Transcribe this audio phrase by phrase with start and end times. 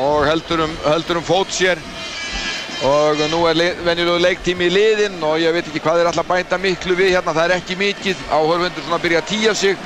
[0.00, 1.80] og heldur um, heldur um fót sér.
[2.86, 6.56] Og nú er venjulegu leiktími í liðin og ég veit ekki hvað er alltaf bænda
[6.60, 8.22] miklu við hérna, það er ekki mikið.
[8.32, 9.82] Áhörfundur svona að byrja að tíja sig.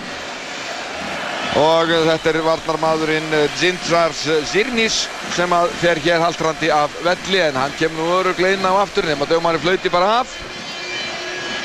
[1.58, 5.04] Og þetta er varnarmadurinn Zindrars Zirnis
[5.34, 9.06] sem að fer hér haldrandi af velli en hann kemur nú öruglega inn á aftur
[9.06, 10.34] nema dögumari flauti bara af.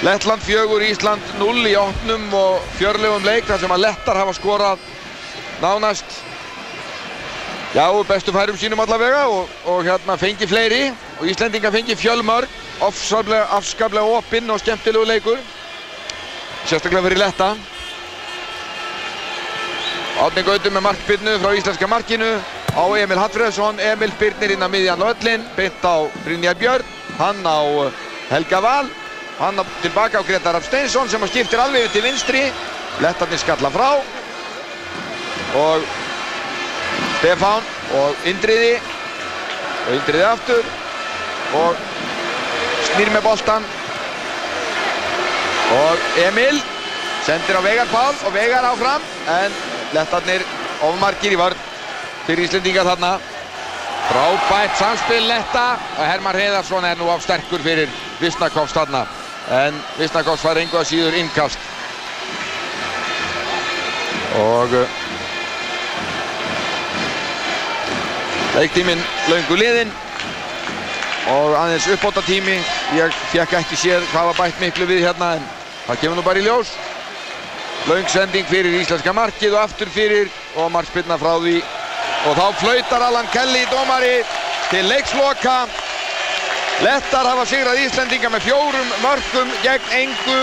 [0.05, 4.86] Lettland fjögur, Ísland 0 í óttnum og fjörlegum leik þar sem að Lettar hafa skorað
[5.59, 6.21] nánast
[7.73, 12.47] já, bestu færum sínum allavega og, og hérna fengi fleiri og Íslendinga fengi fjölmörg
[12.82, 15.37] afskaplega opinn og skemmtilegu leikur
[16.65, 17.55] sérstaklega fyrir Letta
[20.19, 22.28] Átni Gautur með markbyrnu frá íslenska markinu
[22.75, 23.79] á Emil Hallfreðsson.
[23.79, 26.83] Emil byrnir inn á miðjan völlin, beint á Brynjar Björn,
[27.15, 27.87] hann á
[28.28, 28.89] Helga Val,
[29.39, 32.44] hann á, tilbaka á Gretar Raff Steinsson sem skiptir alveg til vinstri.
[33.00, 33.89] Lettarnir skalla frá
[35.56, 35.88] og
[37.19, 37.66] Stefán
[38.00, 40.67] og Indriði og Indriði aftur
[41.59, 41.81] og
[42.88, 43.66] snýr með boltan
[45.75, 46.62] og Emil
[47.28, 49.03] sendir á Vegar Pál og Vegar áfram
[49.36, 49.58] en
[49.97, 50.45] Lettarnir
[50.88, 51.59] ofmarkir í vörð
[52.23, 53.12] fyrir Íslendinga þarna.
[54.09, 55.66] Frábært samspil Letta
[55.97, 59.03] og Herman Hreðarsson er nú á sterkur fyrir Vissnakovs þarna.
[59.59, 61.59] En Vissnakovs fær einhvað síður innkast.
[64.40, 64.78] Og
[68.55, 69.92] leiktíminn laungu liðinn
[71.30, 72.58] og aðeins uppbóta tími.
[72.97, 75.45] Ég fekk ekki séð hvað var bætt miklu við hérna en
[75.88, 76.72] það kemur nú bara í ljós.
[77.89, 81.59] Laungsending fyrir íslenska markið og aftur fyrir og markspilna frá því
[82.28, 84.17] og þá flautar Allan Kelly dómari
[84.69, 85.61] til leiksloka
[86.80, 90.38] Lettar hafa sigrað Íslendinga með fjórum mörgum gegn engu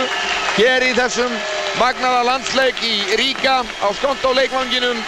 [0.59, 1.33] hér í þessum
[1.81, 5.01] magnaða landsleik í Ríka á skont á leikvanginum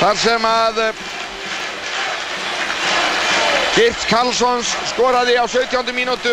[0.00, 0.80] þar sem að
[3.74, 5.88] Gert Karlssons skoraði á 17.
[5.90, 6.30] mínútu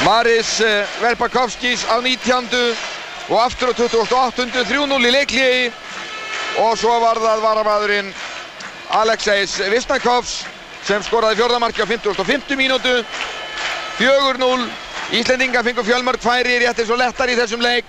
[0.00, 2.46] Maris eh, Verpakovskis á 19.
[3.28, 4.46] og aftur á 28.
[4.64, 5.66] 3-0 í leikliði
[6.64, 8.08] og svo var það varamæðurinn
[8.96, 10.38] Alexeis Visnakovs
[10.88, 12.56] sem skoraði fjörðamarki á 55.
[12.56, 12.94] mínútu
[13.98, 14.64] 4-0
[15.20, 17.84] Íslendinga fengur fjölmörg færi rétt eins og lettar í þessum leik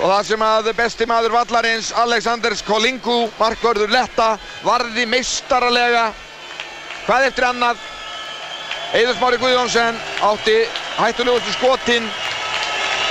[0.00, 4.32] og það sem að besti maður vallarins Aleksandrs Kolingu markvörður letta
[4.66, 6.08] varði meistaralega
[7.10, 7.78] hvað eftir annað
[8.94, 10.52] Eður Smári Guðjónsson átti
[10.94, 12.04] hættulegustu skotinn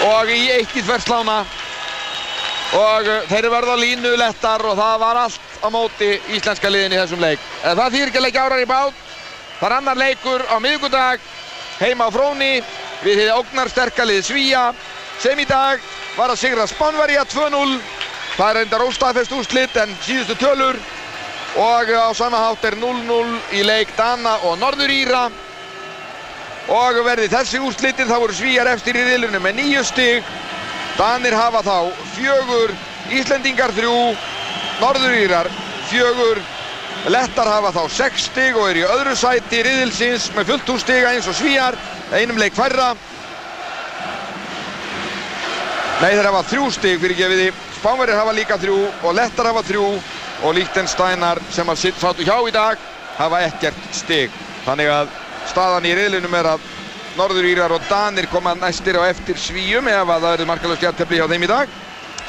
[0.08, 1.42] og í eitt í þverslána
[2.80, 6.72] og uh, þeir eru verið á línu lettar og það var allt á móti íslenska
[6.72, 7.44] liðin í þessum leik.
[7.66, 9.02] Það þýr ekki að leikja árar í bát.
[9.60, 11.26] Það er annar leikur á miðugudag
[11.82, 12.52] heima á Fróni
[13.04, 14.64] við þið ógnarsterkalið Svíja
[15.20, 15.84] sem í dag
[16.16, 17.76] var að sigra Spánverja 2-0.
[18.38, 20.80] Það er enda róstafest úrslitt en síðustu tölur
[21.56, 25.30] og á sama hátt er 0-0 í leik Dana og Norðuríra
[26.70, 30.24] og verði þessi úrslitin þá voru Svíjar eftir í riðlunum með nýju stig.
[31.00, 31.78] Danir hafa þá
[32.14, 32.76] fjögur
[33.10, 33.96] Íslendingar þrjú
[34.80, 35.50] Norðurírar
[35.90, 36.42] fjögur.
[37.10, 41.14] Lettar hafa þá sex stig og er í öðru sæti riðilsins með fullt úr stiga
[41.16, 41.78] eins og Svíjar
[42.14, 42.92] einum leik færra.
[46.00, 47.50] Nei þeir hafa þrjú stig fyrir gefiði
[47.80, 48.78] Spánverðir hafa líka þrjú
[49.08, 49.86] og Lettar hafa þrjú
[50.44, 52.80] og Líktensteinar sem að sitt fattu hjá í dag
[53.18, 54.32] hafa ekkert stig
[54.66, 55.12] þannig að
[55.50, 56.68] staðan í riðlinum er að
[57.20, 61.20] Norður Írar og Danir koma næstir á eftir Svíum ef að það verður markalöst jættefli
[61.20, 61.74] hjá þeim í dag.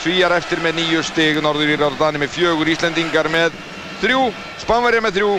[0.00, 3.54] Svíjar eftir með nýju stig, Norður Írar og Danir með fjögur, Íslendingar með
[4.00, 4.25] þrjú,
[4.65, 5.32] Spánverjar með þrjú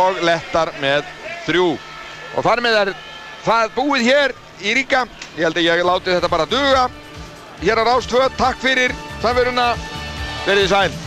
[0.00, 1.06] og Lettar með
[1.46, 1.70] þrjú.
[2.34, 2.92] Og þar með er
[3.46, 5.06] það búið hér í Ríka.
[5.36, 6.86] Ég held að ég láti þetta bara duga.
[7.62, 9.74] Hér á Rástvö, takk fyrir samveruna,
[10.48, 11.05] verið sæl.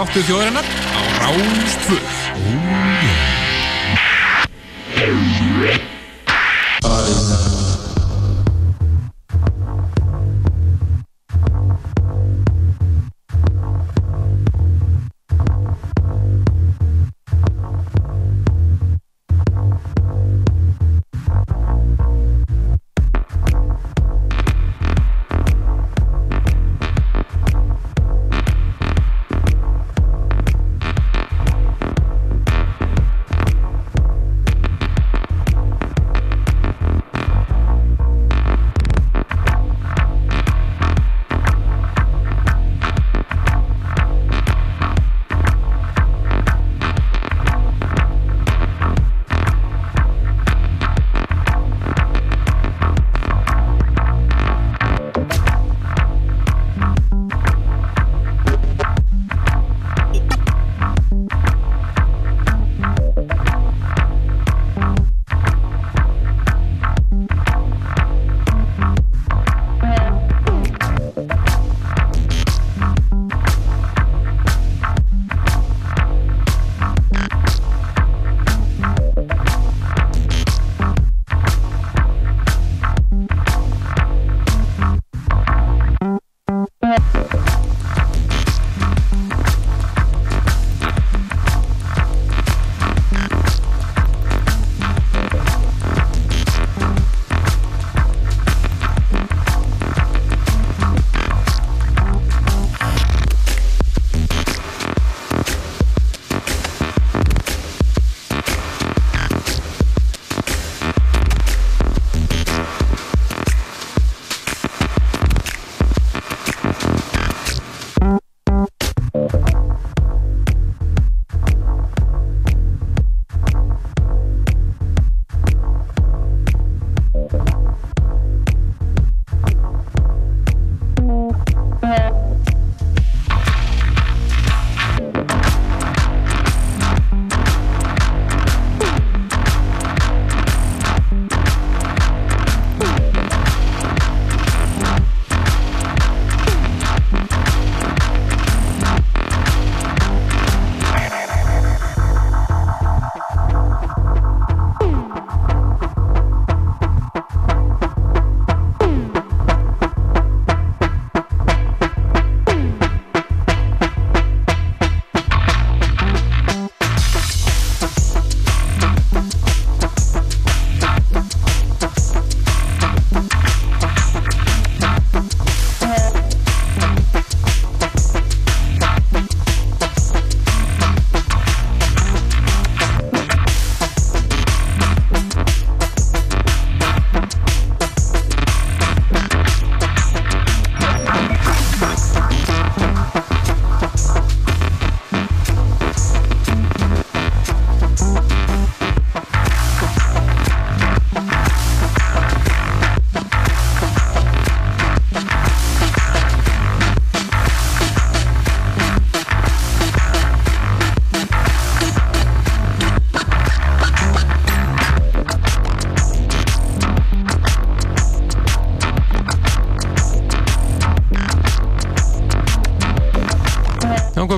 [0.00, 0.64] Dansstáttu þjóðarinnar
[0.96, 2.89] á Ráðstvöð.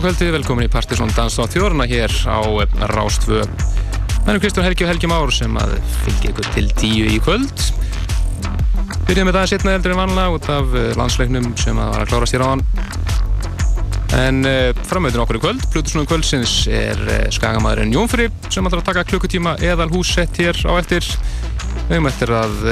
[0.00, 2.40] Kvöldi, velkomin í Partiðsson Dans á þjórna hér á.
[4.22, 5.74] Það eru Kristján Helgi og Helgi Már sem að
[6.04, 7.64] fylgja ykkur til tíu í kvöld.
[9.04, 12.12] Byrjum með það setna eldur en vanlega út af eh, landsleiknum sem að var að
[12.12, 12.64] klárast hér á hann.
[14.22, 18.88] En uh, framöðun okkur í kvöld, Plutusnúðum kvöldsins er uh, skagamæðurinn Jónfri sem ætlar að
[18.88, 21.04] taka klukkutíma eðal húsett hér á eftir.
[21.88, 22.68] Við höfum eftir að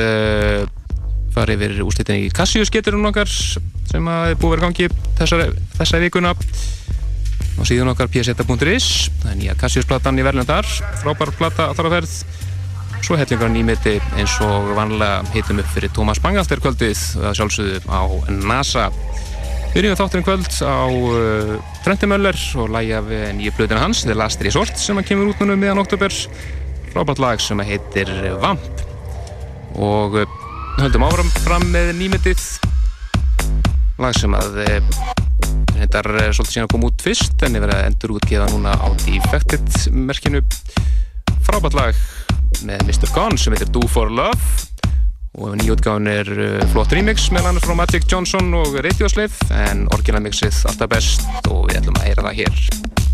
[1.36, 6.08] fara yfir úrslitin í Cassius geturum okkar sem að búið að vera gangi þessari, þessari
[6.08, 6.34] vikuna
[7.60, 8.86] og síðan okkar pseta.is
[9.20, 10.68] það er nýja Cassius-platan í verðlundar
[11.02, 12.14] frábær plata að þarra ferð.
[13.00, 18.02] Svo hellingar nýmiti eins og vanlega hitum upp fyrir Tómas Bangalter kvöldið að sjálfsögðu á
[18.44, 18.88] NASA.
[19.74, 24.44] Við erum þátturinn kvöld á uh, Trentimöller og lægi af nýju blöðina hans The Last
[24.44, 26.16] Resort sem að kemur út núna um miðan oktober
[26.90, 28.12] frábært lag sem að heitir
[28.42, 28.84] Vamp.
[29.76, 30.38] Og uh,
[30.80, 32.46] höldum áfram fram með nýmitið
[34.00, 34.62] lag sem að
[35.80, 38.74] þetta er svolítið síðan að koma út fyrst en er verið að endur útgeða núna
[38.76, 40.42] á Defected merkinu
[41.46, 42.02] frábært lag
[42.66, 43.08] með Mr.
[43.14, 44.68] Gone sem heitir Do For Love
[45.40, 46.32] og nýjútgáðin er
[46.72, 51.80] flott remix með hann frá Magic Johnson og Radioslave en orginalmixið alltaf best og við
[51.80, 53.09] ætlum að heyra það hér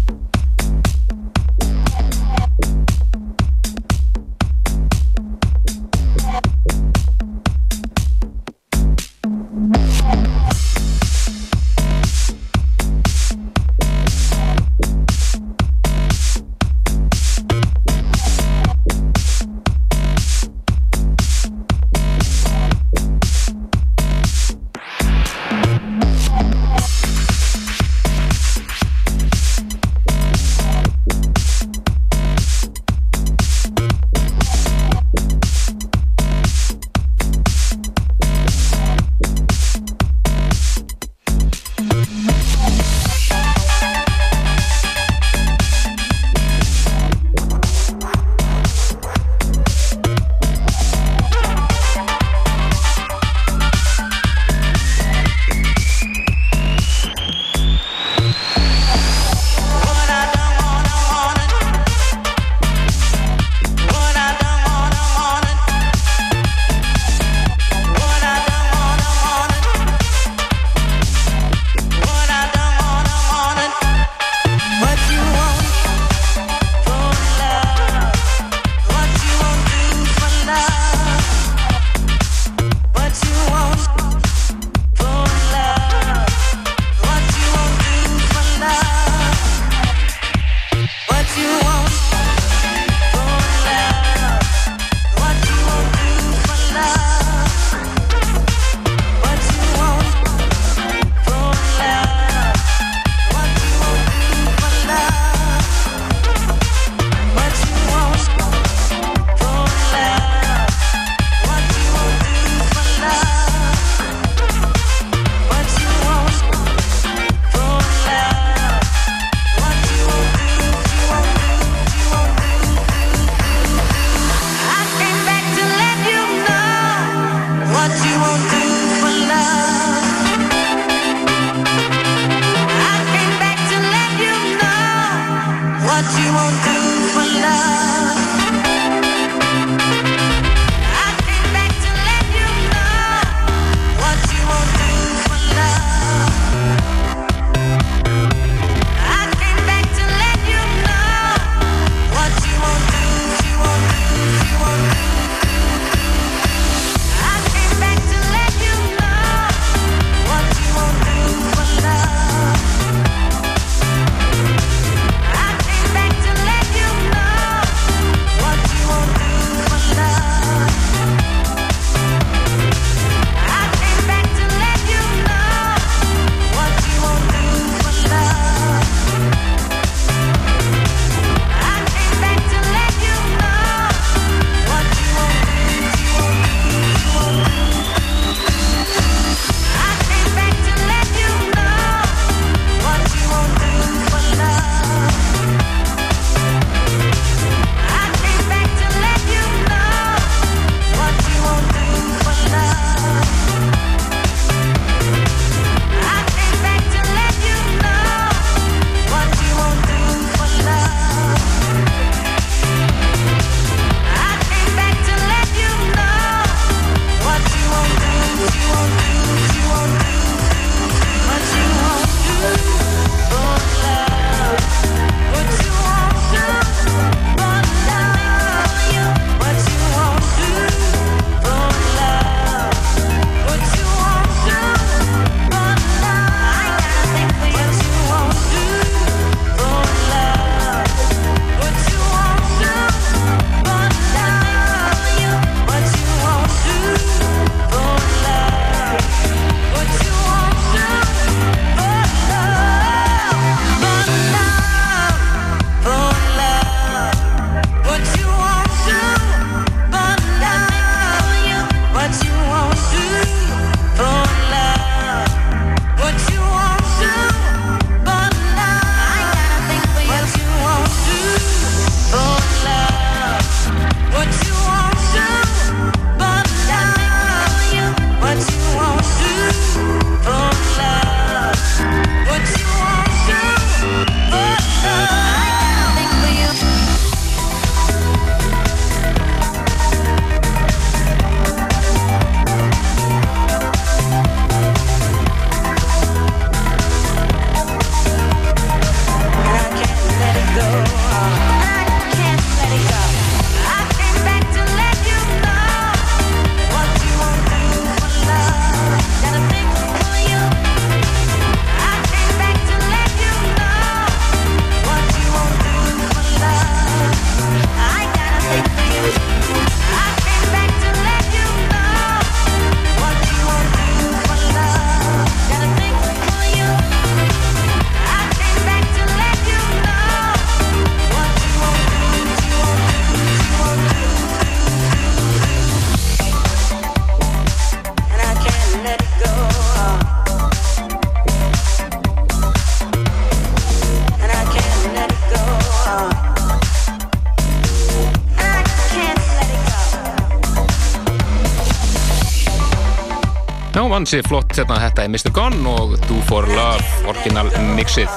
[353.97, 355.31] ansi flott hérna, þetta er Mr.
[355.33, 358.11] Gone og Do For Love, orginal mixið.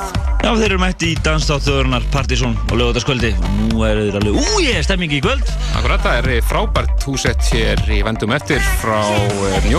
[0.43, 4.65] Já, þeir eru mætti í dansdáttuðurnar Partizón á lögutaskvöldi og nú er þeir alveg, úi,
[4.65, 5.45] ég er stemming í kvöld.
[5.79, 8.99] Akkurat, það er frábært húsett hér í vendum eftir frá.
[8.99, 9.71] Eh,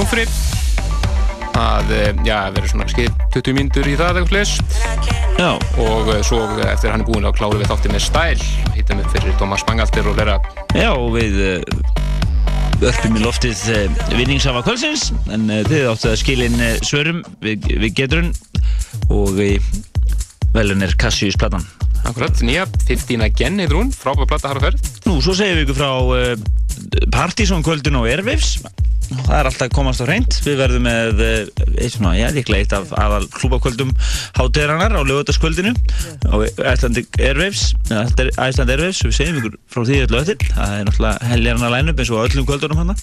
[1.52, 4.56] það, eh, já, verður svona skil 20 mínutur í það eitthvað flis.
[5.36, 5.50] Já.
[5.84, 9.12] Og eh, svo eftir hann er búin að klára við þátti með stæl, hittum við
[9.18, 10.40] fyrir Thomas Bangalter og vera.
[10.72, 11.40] Já, og við
[12.80, 13.60] örpum í loftið
[14.16, 18.32] vinningsafa kvöldsins, en þið áttu að skilin svörum við, við geturinn
[19.12, 19.36] og
[20.54, 21.66] velun er Cassius platan.
[22.08, 24.92] Akkurat, nýja, 15 Again heitur hún, frábæð platta har að ferð.
[25.04, 25.90] Nú, svo segjum við ykkur frá
[27.12, 28.54] Partizón kvöldin á Airwaves.
[29.10, 30.38] Það er alltaf komast á hreint.
[30.46, 33.90] Við verðum með eitt svona, já, líklega eitt af aðal klúbakvöldum
[34.38, 35.74] hátegrannar á lögutaskvöldinu
[36.30, 41.30] á Icelandic Airwaves Iceland Airwaves, við segjum ykkur frá því öllu öttir, það er náttúrulega
[41.30, 42.96] helgarna lænum eins og öllum kvöldunum hann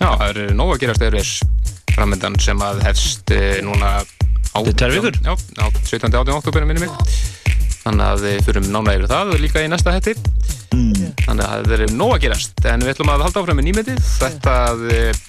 [0.00, 1.34] Já, það er nóg að gerast Airwaves
[1.92, 3.98] framöndan sem að hefst uh, núna
[4.56, 5.12] vikur?
[5.24, 6.14] Já, á 17.
[6.14, 6.34] 18.
[6.34, 6.90] oktober minni mig.
[7.80, 10.16] Þannig að við fyrum nána yfir það og líka í næsta hætti.
[10.74, 11.12] Mm.
[11.24, 12.64] Þannig að það er nóg að gerast.
[12.64, 14.02] En við ætlum að halda áfram með nýmyndið.
[14.20, 14.56] Þetta
[14.96, 15.22] eh,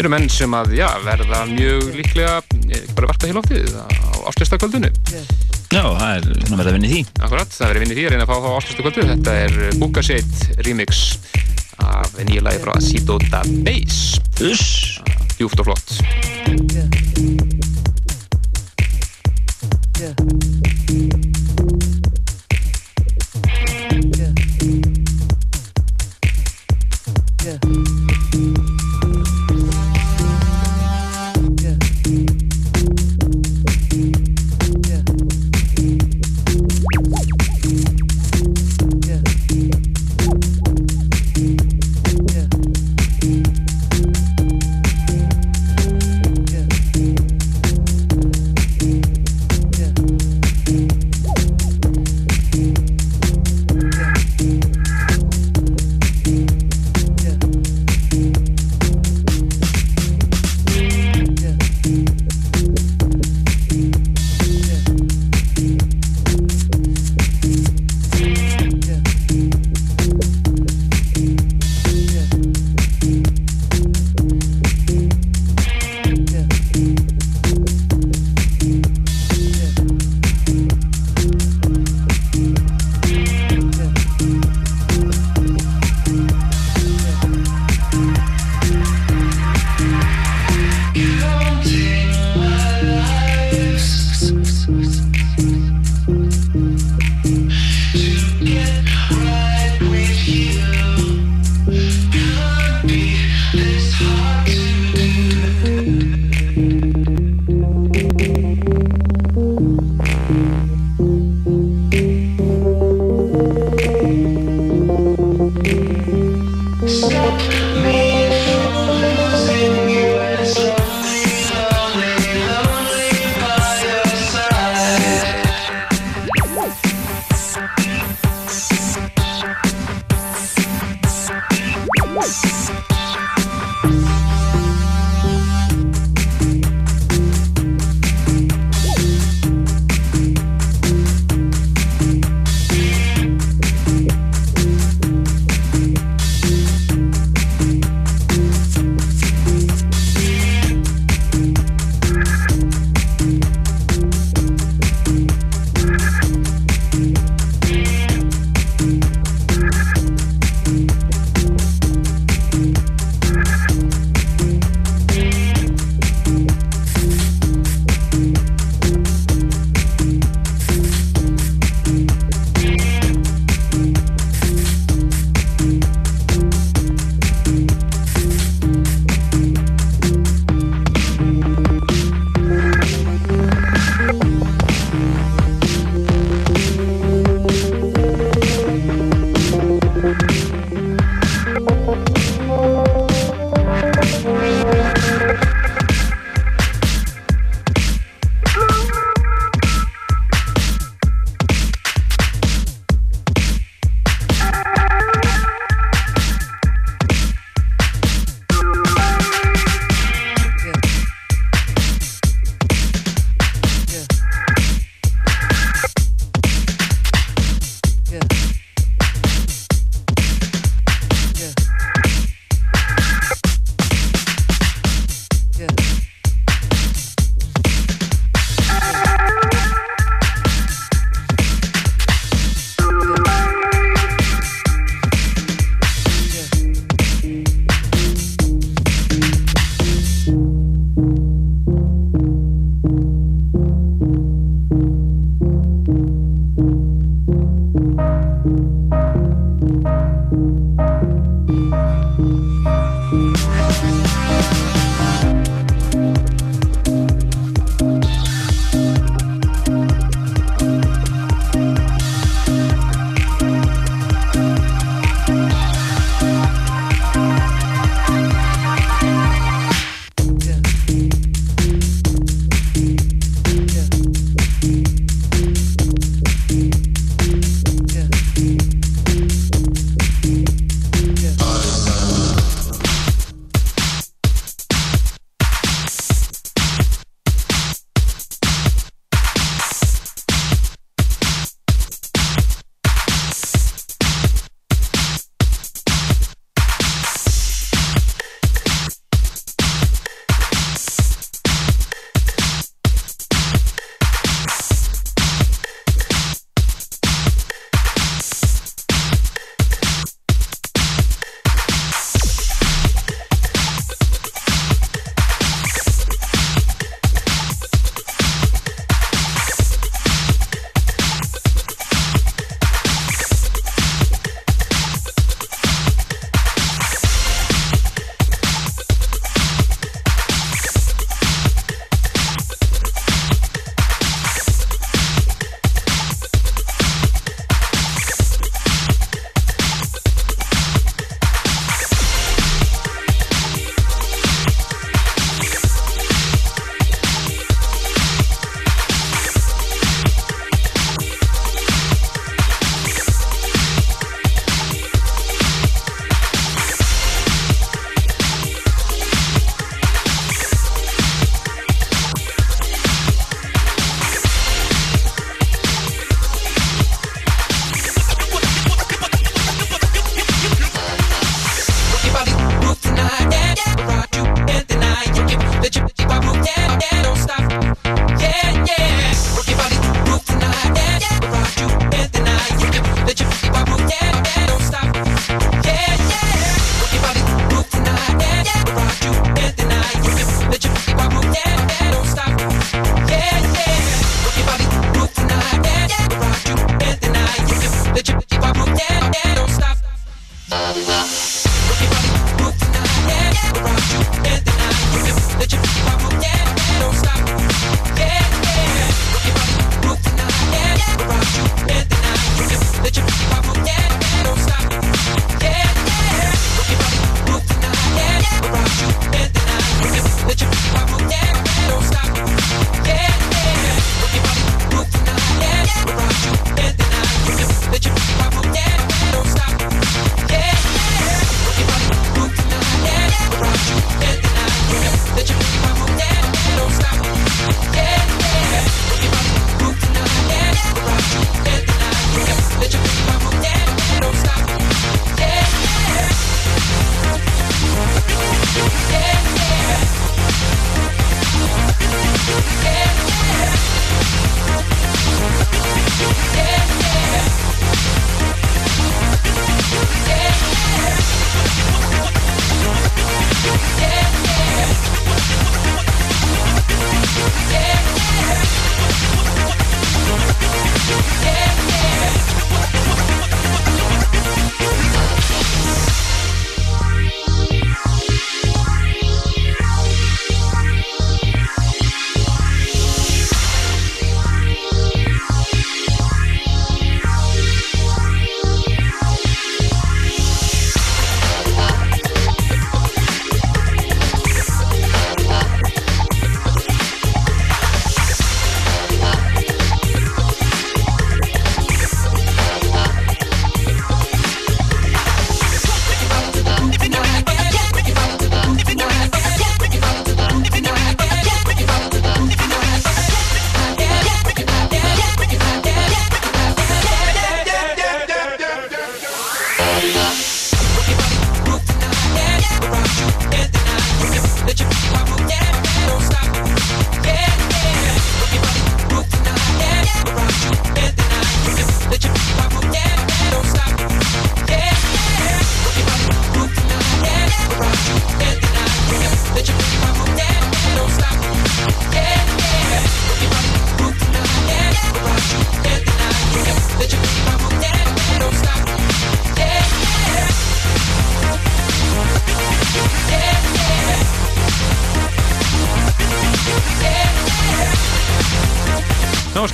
[0.00, 2.40] eru menn sem að já, verða mjög líklega
[2.72, 4.90] eh, bara varta í loftið á áslustakvöldinu.
[5.72, 7.02] Já, það er verið að vinni því.
[7.22, 9.02] Akkurat, það verið að vinni því að reyna að fá þá áslustakvöldu.
[9.12, 10.32] Þetta er Bukaseit
[10.66, 11.02] remix
[11.82, 14.20] af nýja lagi frá Sito Da Bass.
[14.44, 14.66] Uss!
[15.38, 15.88] Djúft og flott.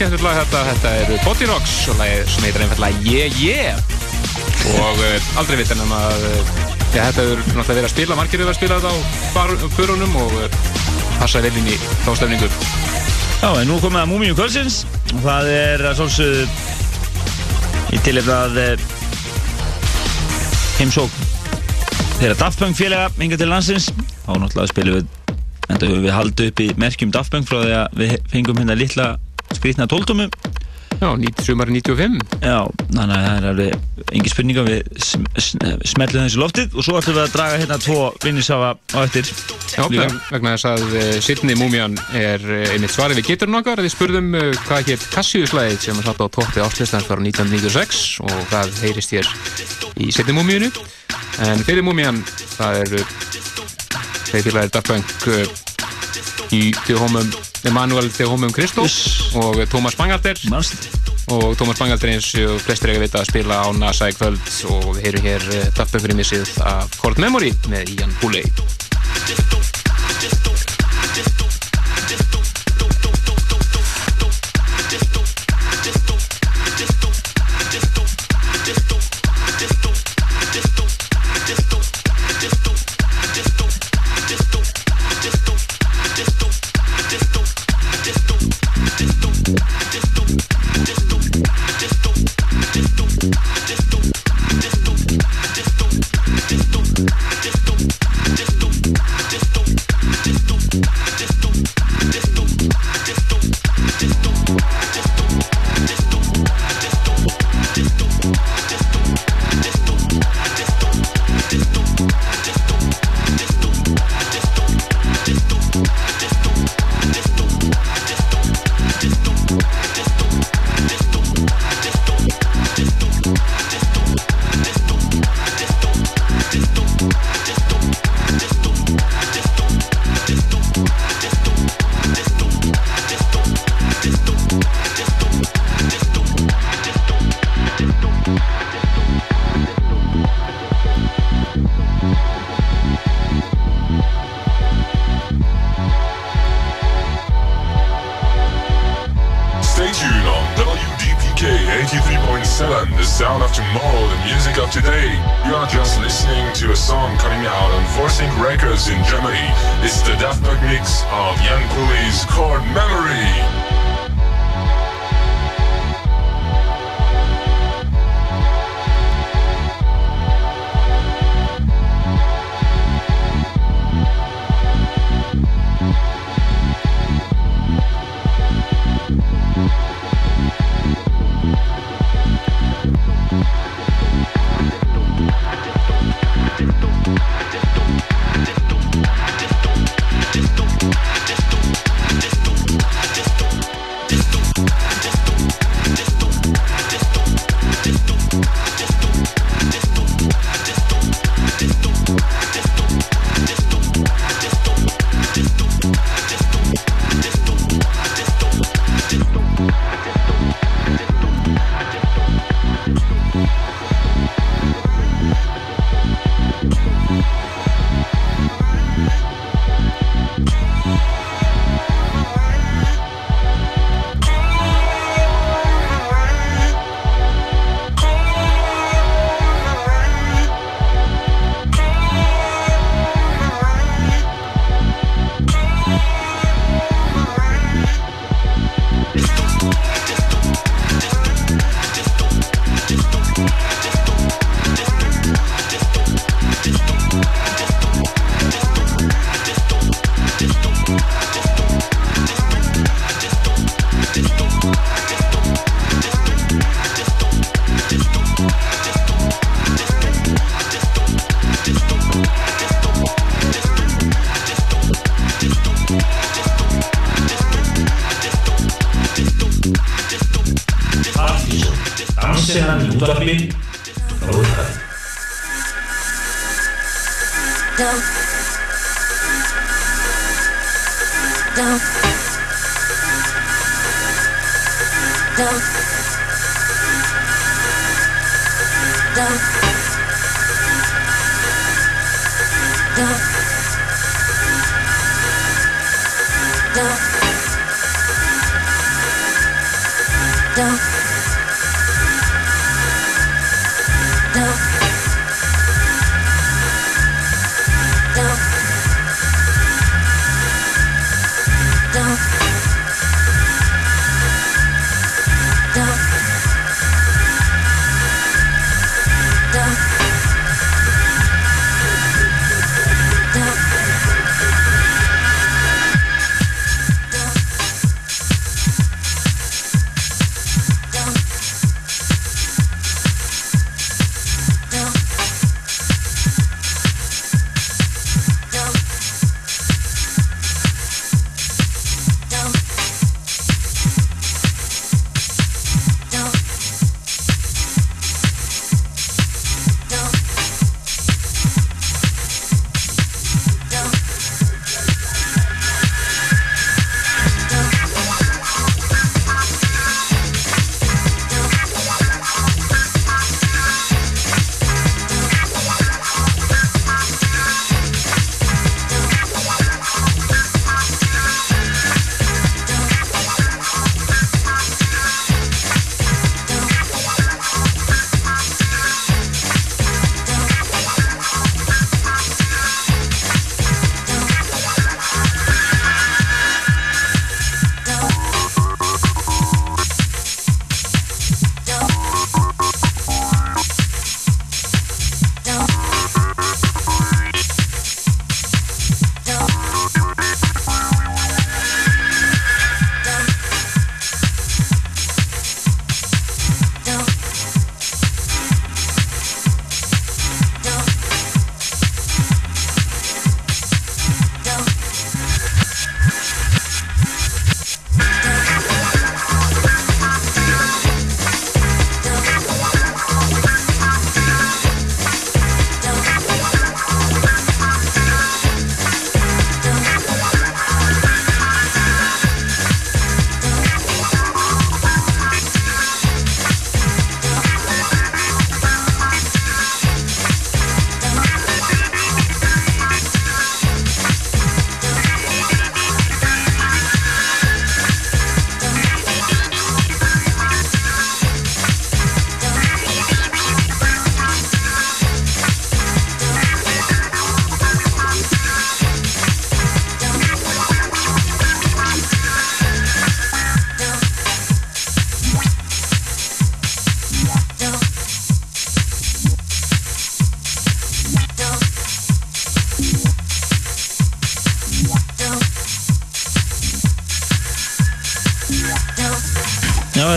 [0.08, 3.76] Skemmtilegt lag þetta, þetta eru Body Rocks og lagið sem heitir einfallega Yeah Yeah.
[4.78, 6.52] Og uh, aldrei vittan um að uh,
[6.94, 8.96] ja, þetta eru náttúrulega verið að spila, margir eru að spila þetta á
[9.76, 10.56] börunum og uh,
[11.18, 14.80] passa vel inn í þá stefningu Já, en nú komum við að Múmiu Kvölsins
[15.12, 16.42] og það er að svolsögðu
[17.92, 18.58] í tilefnað
[20.80, 21.22] heimsók
[22.16, 23.92] þeirra Daft Punk félaga hinga til landsins.
[24.24, 25.06] Og náttúrulega spilum við
[25.68, 29.14] enda við haldið upp í merkjum Daft Punk frá því að við fengum hérna litla
[29.58, 30.30] skrítna tóltumu
[30.98, 31.12] Já,
[31.44, 34.88] sumari 95 Já, þannig að það er alveg engi spurninga við
[35.86, 39.30] smetlum þessu loftið og svo ætlum við að draga hérna tvo vinnisáfa á eftir.
[39.76, 40.08] Já, líka.
[40.32, 43.82] vegna þess að eh, Sidney Múmian er uh, einmitt svarið við geturinn okkar.
[43.84, 48.80] Við spurðum hvað hér Cassius-læðið sem er satt á toppi áslistans frá 1996 og það
[48.82, 49.30] heyrist hér
[50.02, 50.72] í Sidney Múmiunu
[51.46, 52.24] en fyrir Múmian
[52.56, 53.04] það eru
[54.32, 57.30] þeir Daft Punk í tjóðhómum
[57.66, 58.92] Emanuel Theomum Kristóf
[59.40, 60.38] og Tómas Bangalder
[61.34, 64.92] og Tómas Bangalder eins og flestir eiga vita að spila á NASA í kvöld og
[64.96, 68.46] við heyrum hér eh, Daffböfur í missið af Cold Memory með Ian Boulay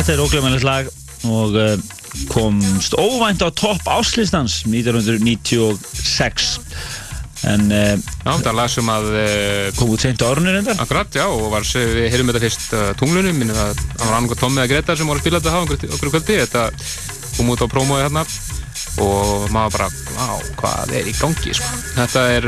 [0.01, 0.87] þetta er óglöfmælið lag
[1.29, 1.77] og uh,
[2.31, 6.57] komst óvænt á topp áslistans 1996
[7.45, 7.93] en uh,
[8.25, 10.81] Já, það lag sem að uh, kom út seint á orðinu reyndar.
[10.81, 14.41] Akkurat, já, og var, við heyrum þetta fyrst uh, tunglunum, minnum að það var annað
[14.41, 16.61] Tommi eða Greta sem voru að spila þetta á okkur kvöldi, þetta
[17.37, 18.25] kom út á prómói hérna.
[19.05, 19.87] Og maður bara,
[20.17, 20.27] vá,
[20.63, 21.69] hvað er í gangi, sko.
[21.95, 22.43] Þetta er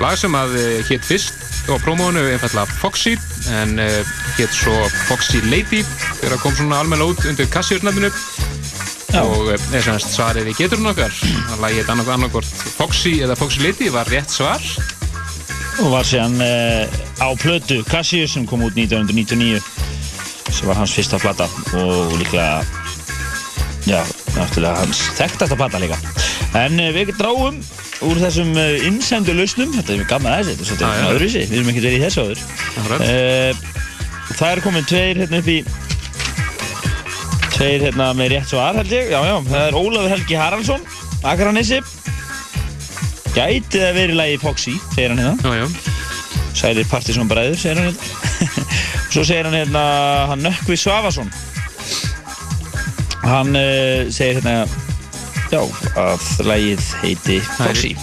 [0.00, 0.50] lag sem að
[0.90, 1.36] hétt fyrst
[1.72, 3.16] á prómóinu, einfallega Foxy,
[3.56, 4.76] en hétt svo
[5.08, 5.84] Foxy Lady,
[6.20, 8.10] þegar það kom svona almenna út undir Cassius-nafninu
[9.18, 11.14] og uh, er semst svarið við geturinn okkar,
[11.50, 14.62] að lagið annað annarkort Foxy eða Foxy Lady var rétt svar.
[15.80, 16.84] og var síðan uh,
[17.24, 19.60] á plötu Cassius sem kom út 1999
[20.50, 21.48] sem var hans fyrsta plata
[21.80, 22.60] og líklega
[23.88, 24.02] já,
[24.36, 25.98] náttúrulega hans þekktasta plata líka.
[26.58, 27.58] En uh, við dráum
[28.06, 29.72] úr þessum uh, innsendu lausnum.
[29.74, 31.44] Þetta er mjög gaman að þessi, þetta er svolítið öðruvísi.
[31.50, 32.40] Við erum ekkert verið í þessu áður.
[34.30, 35.60] Það er komin tveir hérna upp í
[37.60, 40.84] tveir hérna með rétt svar held ég já, já, það er Ólafur Helgi Haraldsson
[41.28, 41.82] Akranissi
[43.36, 45.90] gæti það verið lagi Foxy segir hann hérna Já, já,
[46.56, 48.64] Sælir Partisón bræður, segir hann hérna.
[49.12, 49.82] Svo segir hann hérna,
[50.32, 51.30] hann Nökkvi Svavason.
[53.22, 54.66] Hann uh, segir hérna,
[55.52, 55.62] já,
[56.00, 57.94] að lagið heiti Foxy.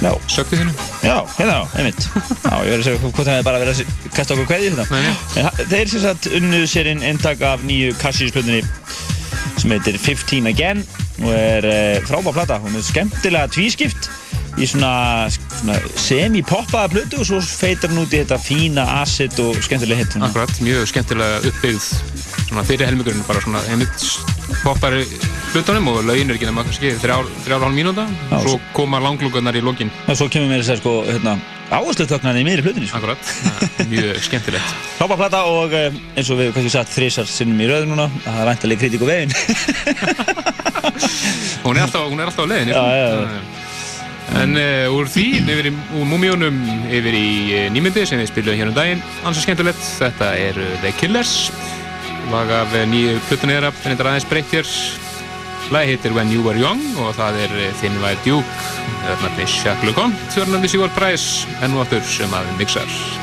[0.00, 0.72] Já, söktu þínu.
[1.04, 2.06] já, hérna, einmitt.
[2.40, 4.86] Já, ég verði að segja hvort það er bara verið að kasta okkur kveði hérna.
[4.88, 5.42] Nei, nei.
[5.42, 8.62] En þeir sem sagt unnuðu sér inn eintak af nýju Cassius-plötunni
[9.60, 10.80] sem heitir 15 Again
[11.20, 12.56] og er uh, frábær plata.
[12.64, 14.08] Hún er skemmtilega tvískipt
[14.60, 15.28] í svona,
[15.60, 20.16] svona semi-poppaða plötu og svo feitar hún út í þetta fína acid og skemmtilega hitt.
[20.24, 21.90] Akkurat, mjög skemmtilega uppbyggð
[22.50, 23.98] svona fyrir helmingurinn bara svona einmitt
[24.64, 24.92] poppar
[25.52, 29.56] hlutunum og lögin er ekki nema kannski þrjár, og hálf mínúta Já, svo koma langlúkarnar
[29.58, 31.32] í lokin Og svo kemur mér þess að sko, hérna,
[31.70, 32.88] áherslu í meiri plötunni.
[32.90, 32.96] Sko.
[32.98, 33.22] Akkurat,
[33.90, 35.88] mjög skemmtilegt Frábær plata og uh,
[36.18, 39.10] eins og við kannski sagt þrísar sinnum í röðu núna, það er væntalega kritík og
[39.10, 39.32] veginn.
[41.64, 43.28] Hún er alltaf, hún er alltaf á leiðinni Já, já, já.
[44.40, 48.58] En uh, úr því, yfir í, úr múmíunum yfir í uh, nýmyndi sem við spilum
[48.58, 51.32] hér um daginn ansið skemmtilegt, þetta er uh, The Killers
[52.30, 54.74] lag af uh, nýju plötunni þeirra, það er aðeins breytt hér.
[55.70, 58.68] Lagi heitir When You Were Young og það er uh, Thin White Duke.
[59.04, 63.19] Eða nafni Shackle Comte, þjórnandi Sigur Price enn og aftur sem að mixar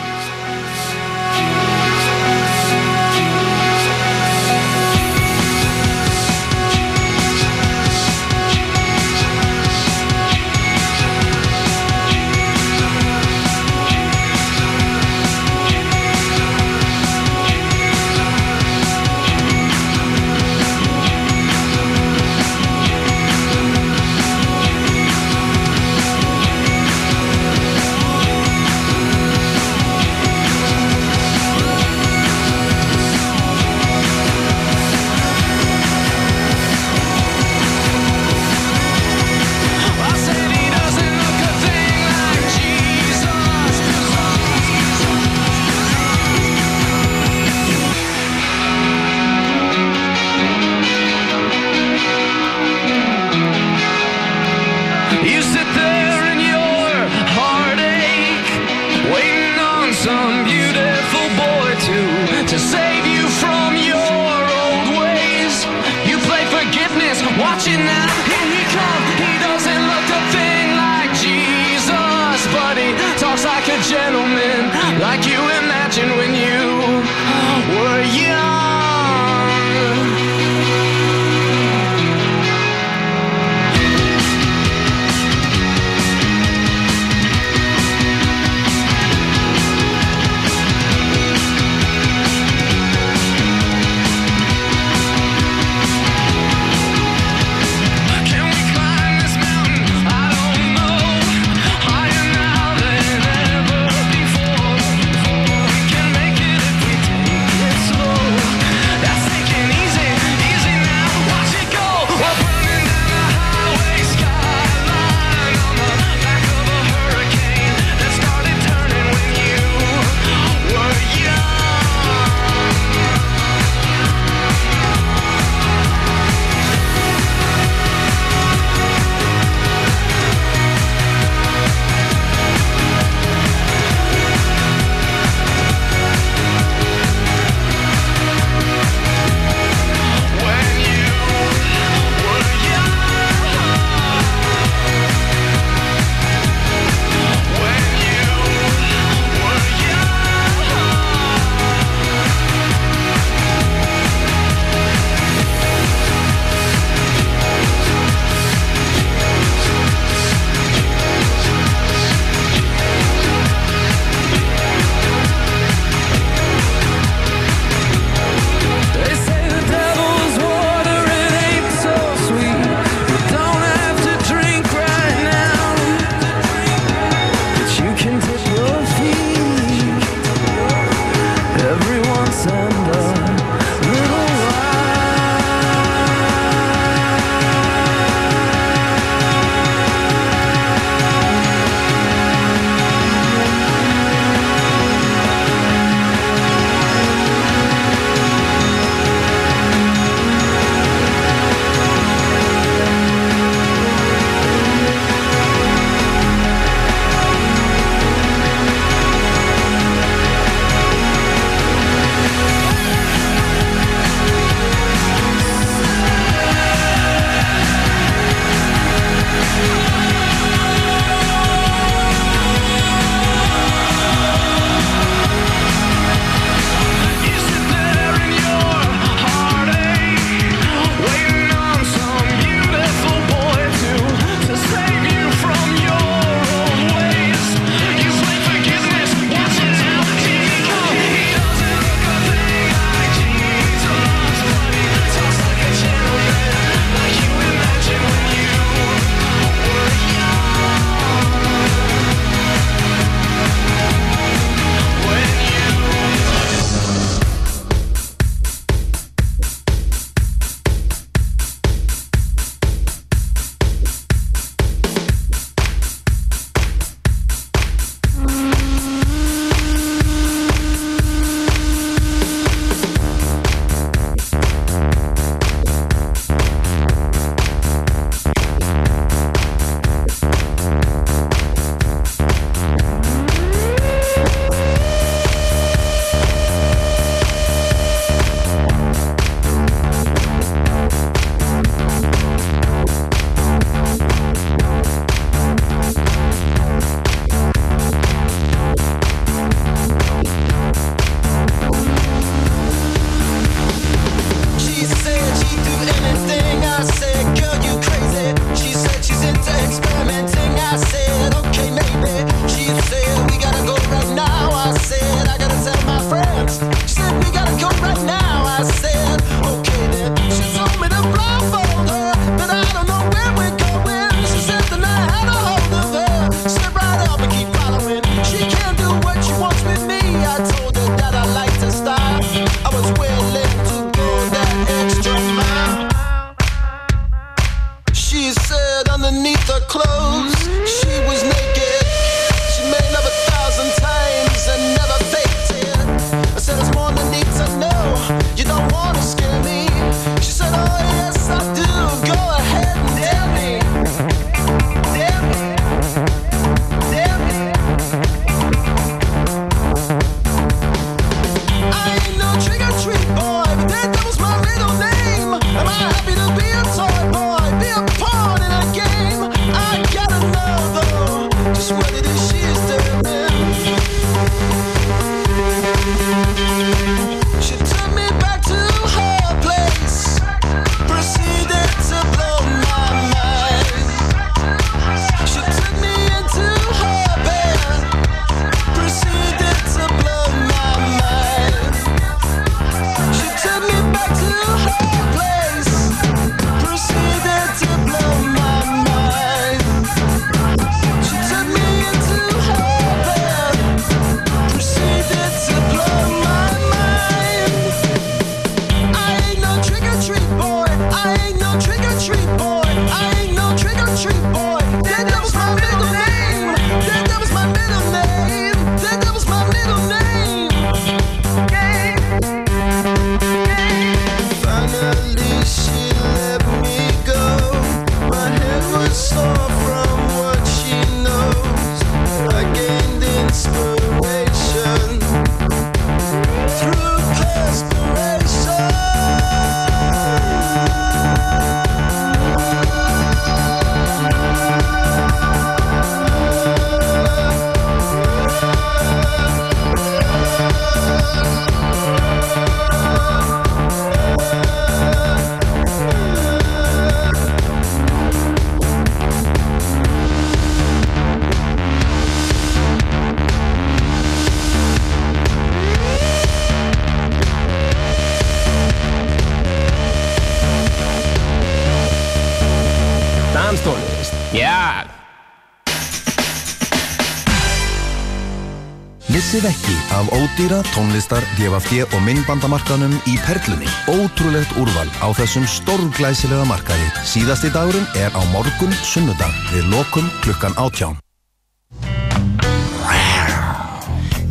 [480.37, 483.65] ódýra tónlistar, DFFG og minnbandamarkaðnum í Perlunni.
[483.89, 486.85] Ótrúlegt úrval á þessum stórglæsilega markaði.
[487.01, 491.01] Síðasti dagurinn er á morgun sunnudag við lokum klukkan átján.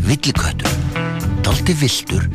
[0.06, 0.70] Villiköttur.
[1.42, 2.30] Daldi viltur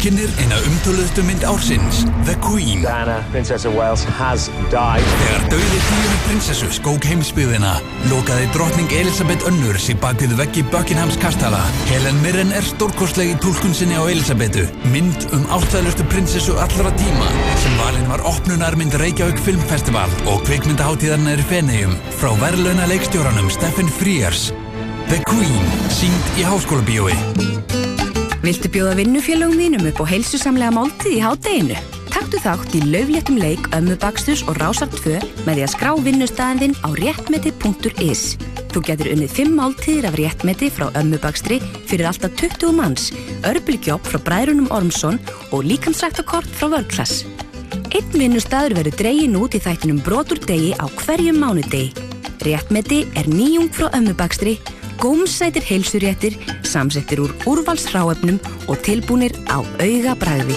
[0.00, 2.80] Rástvökinnir eina umtöluðustu mynd ársins, The Queen.
[2.80, 5.04] Diana, Princess of Wales, has died.
[5.04, 7.74] Þegar dauði tíunni prinsessu skók heimsbyðina,
[8.08, 11.60] lokaði drottning Elisabeth önnur sér bak við veggi Buckinghams kastala.
[11.90, 17.28] Helen Mirren er stórkostleg í tólkun sinni á Elisabethu, mynd um ástæðlustu prinsessu allra tíma,
[17.60, 23.92] sem valin var opnunarmynd Reykjavík Filmfestival og kveikmyndaháttíðarna er í Fenegjum, frá verðlauna leikstjóranum Stephen
[24.00, 24.48] Frears.
[25.12, 27.89] The Queen, sínd í háskóla bíói.
[28.40, 31.74] Viltu bjóða vinnufélögum þínum upp á heilsusamlega máltið í hádeginu?
[32.08, 36.78] Taktu þátt í laufléttum leik Ömmubaksturs og Rásar 2 með því að skrá vinnustæðin þinn
[36.80, 38.22] á réttmeti.is.
[38.72, 43.10] Þú getur unnið 5 máltíðir af réttmeti frá Ömmubakstri fyrir alltaf 20 manns,
[43.44, 45.20] örbylgjópp frá bræðrunum Ormsson
[45.52, 47.26] og líkamsræktakort frá Vörklass.
[47.92, 51.92] Einn vinnustæður verður dregin út í þættinum brotur degi á hverjum mánudegi.
[52.40, 54.56] Réttmeti er nýjung frá Ömmubakstri
[55.00, 58.36] gómsætir heilsuréttir, samsettir úr úrvalsráefnum
[58.68, 60.56] og tilbúnir á auga bræði.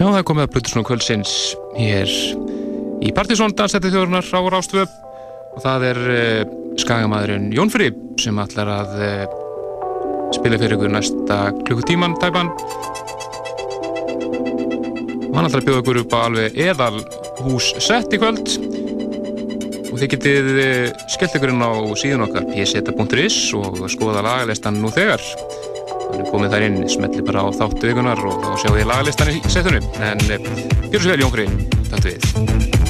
[0.00, 1.32] Já, það er komið að Plutusnum kvöldsins
[1.76, 2.08] hér
[3.04, 5.02] í Partisón dansætti þjóðurnar á Rástvöp
[5.56, 7.88] og það er uh, skagamæðurinn Jón Fri
[8.20, 9.36] sem ætlar að uh,
[10.36, 12.50] spila fyrir ykkur næsta klukkutíman tæpan.
[15.26, 17.00] Og hann ætlar að bjóða ykkur upp á alveg eðal
[17.46, 18.56] hús sett í kvöld.
[19.86, 24.92] Og þið getið uh, skellt ykkur inn á síðan okkar pseta.is og skoða lagalistan nú
[24.92, 25.24] þegar.
[26.06, 29.40] Þannig komið þær inn, smelli bara á þáttu vikunar og þá sjáu þið lagalistan í
[29.48, 30.26] setunum en
[30.92, 31.48] gjör svo vel Jón Fri,
[31.90, 32.85] takk við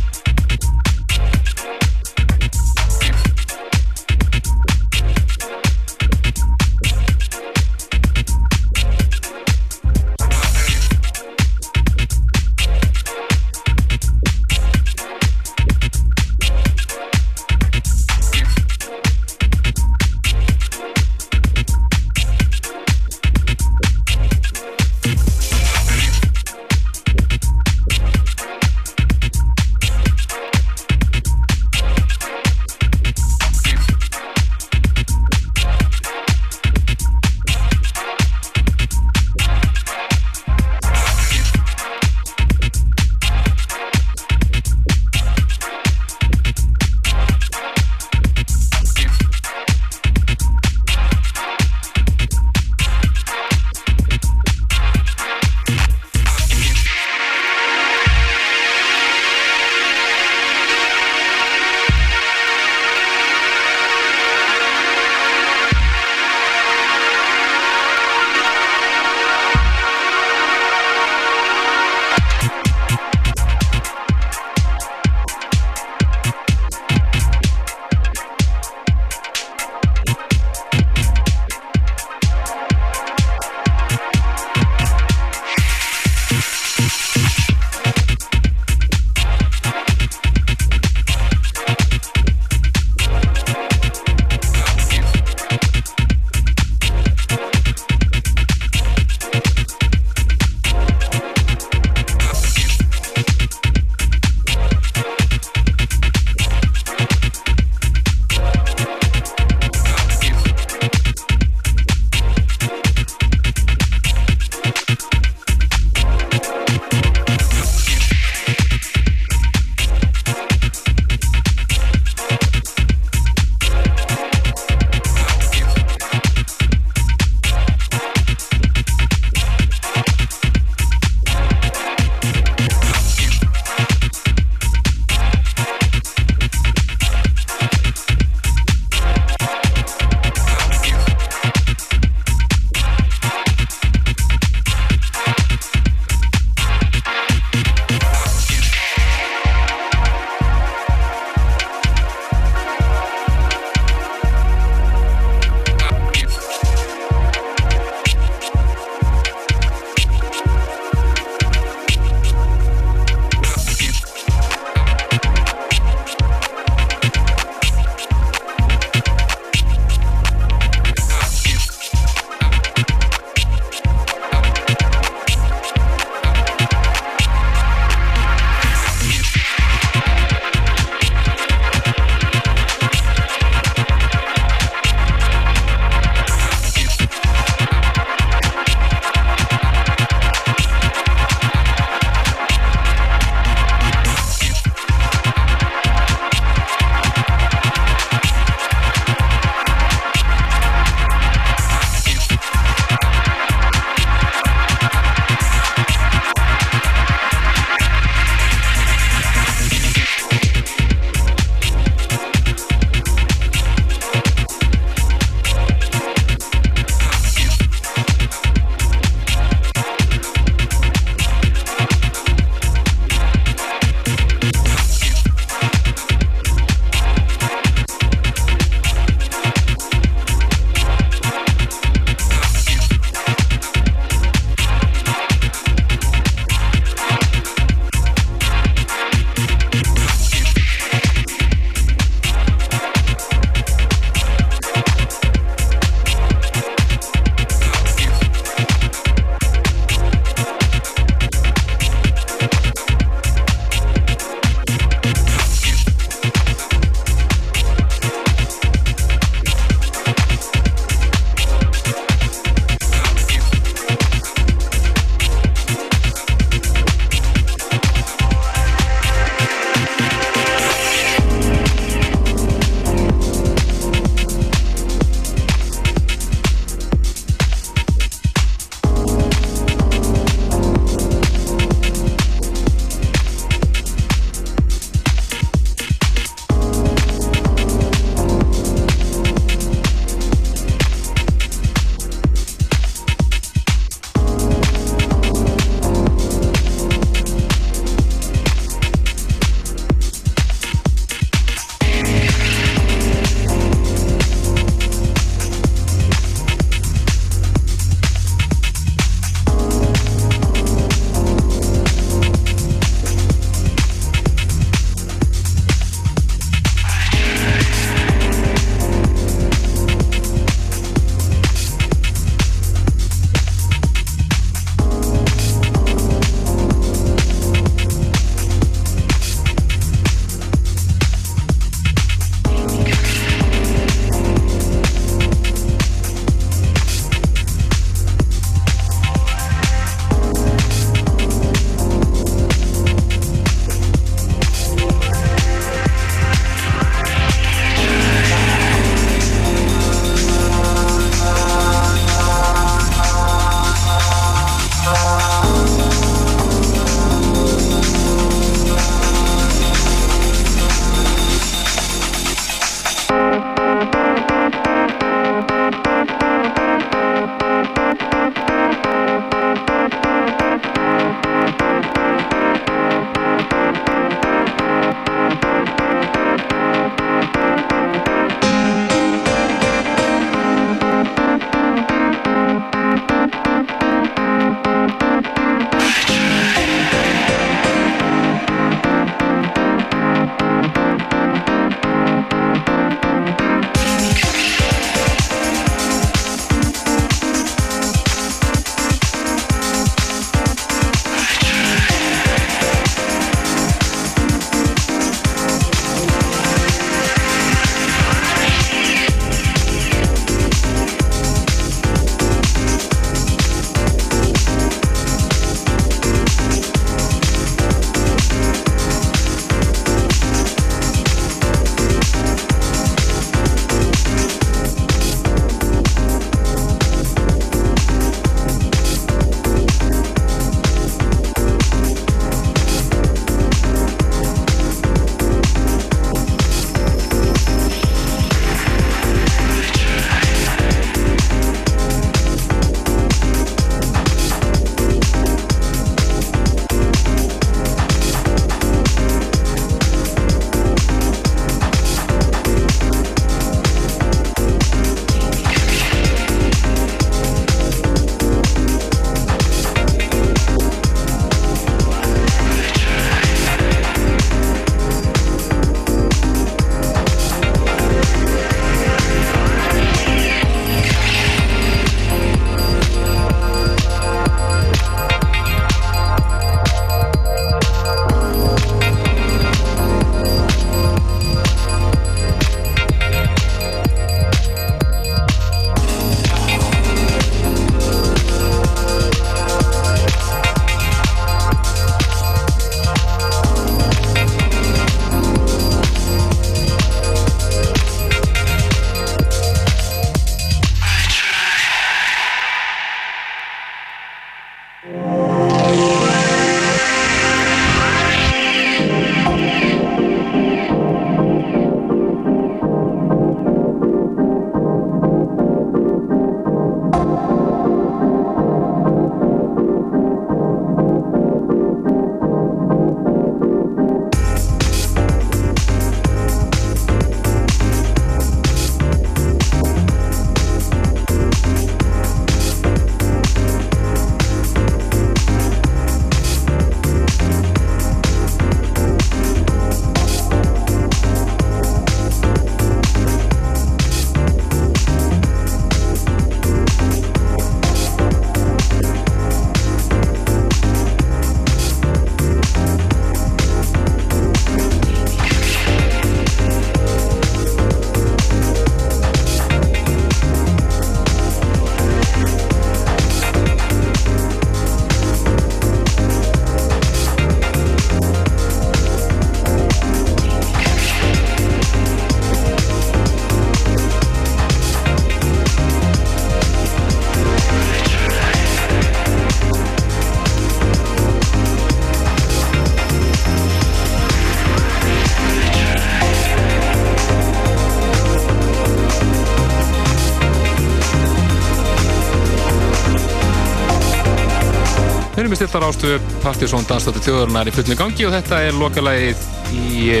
[595.54, 599.20] hlustar ástu Partisón Dansdóttir þjóðarinnar í fullinu gangi og þetta er lokalagið
[599.54, 600.00] í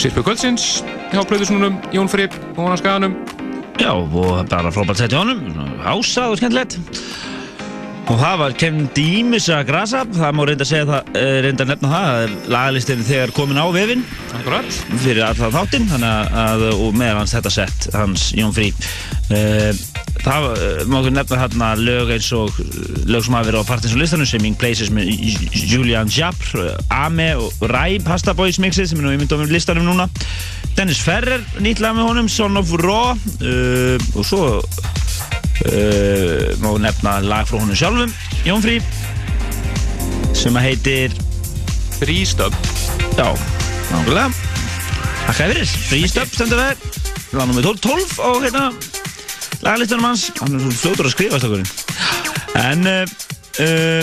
[0.00, 0.80] Sirpu Kvöldsins
[1.12, 3.18] hjá Plöðusnúnum, Jón Fripp og Hóna Skaganum
[3.76, 5.42] Já, og bara frábært sett í honum,
[5.84, 6.78] ásað og skemmtilegt.
[8.08, 11.92] Og það var kemd ímissa grasa, það má reynda að segja það, eh, að nefna
[11.92, 14.06] það, að lagalistin þegar komin á vefinn.
[15.04, 18.72] Fyrir alltaf þáttinn, að, og meðal hans þetta sett, hans Jón Frí.
[19.28, 19.74] Uh,
[20.26, 22.50] það uh, má ekki nefna þarna lög eins og
[23.06, 25.10] lög sem hafa verið á Partins og listanum, Swimming Places með
[25.70, 30.08] Julian Japr, Ame og Rai Pasta Boys mixið sem er nú ímyndum um listanum núna.
[30.76, 34.64] Dennis Ferrer, nýtt lag með honum, Son of Raw uh, og svo uh,
[36.62, 38.12] má nefna lag frá honum sjálfum,
[38.48, 38.80] Jón Frí,
[40.36, 41.16] sem að heitir
[41.96, 42.52] Frístöp
[43.16, 43.30] Já,
[43.88, 44.28] nákvæmlega.
[45.26, 47.00] Þakka fyrir, Frístöp stendur við,
[47.32, 47.62] lag nr.
[47.64, 48.66] 12, 12 og hérna
[49.66, 51.70] lagalistanum hans, hann er svona fljótur að skrifa stakkurinn.
[52.60, 53.02] En uh,
[53.64, 54.02] uh,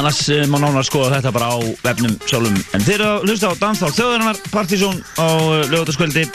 [0.00, 2.58] annars uh, má nánar skoða þetta bara á vefnum sjálfum.
[2.76, 5.28] En þeir eru að hlusta á Dansþál þjóðarinnar, Partizón á
[5.72, 6.26] lögutaskvöldi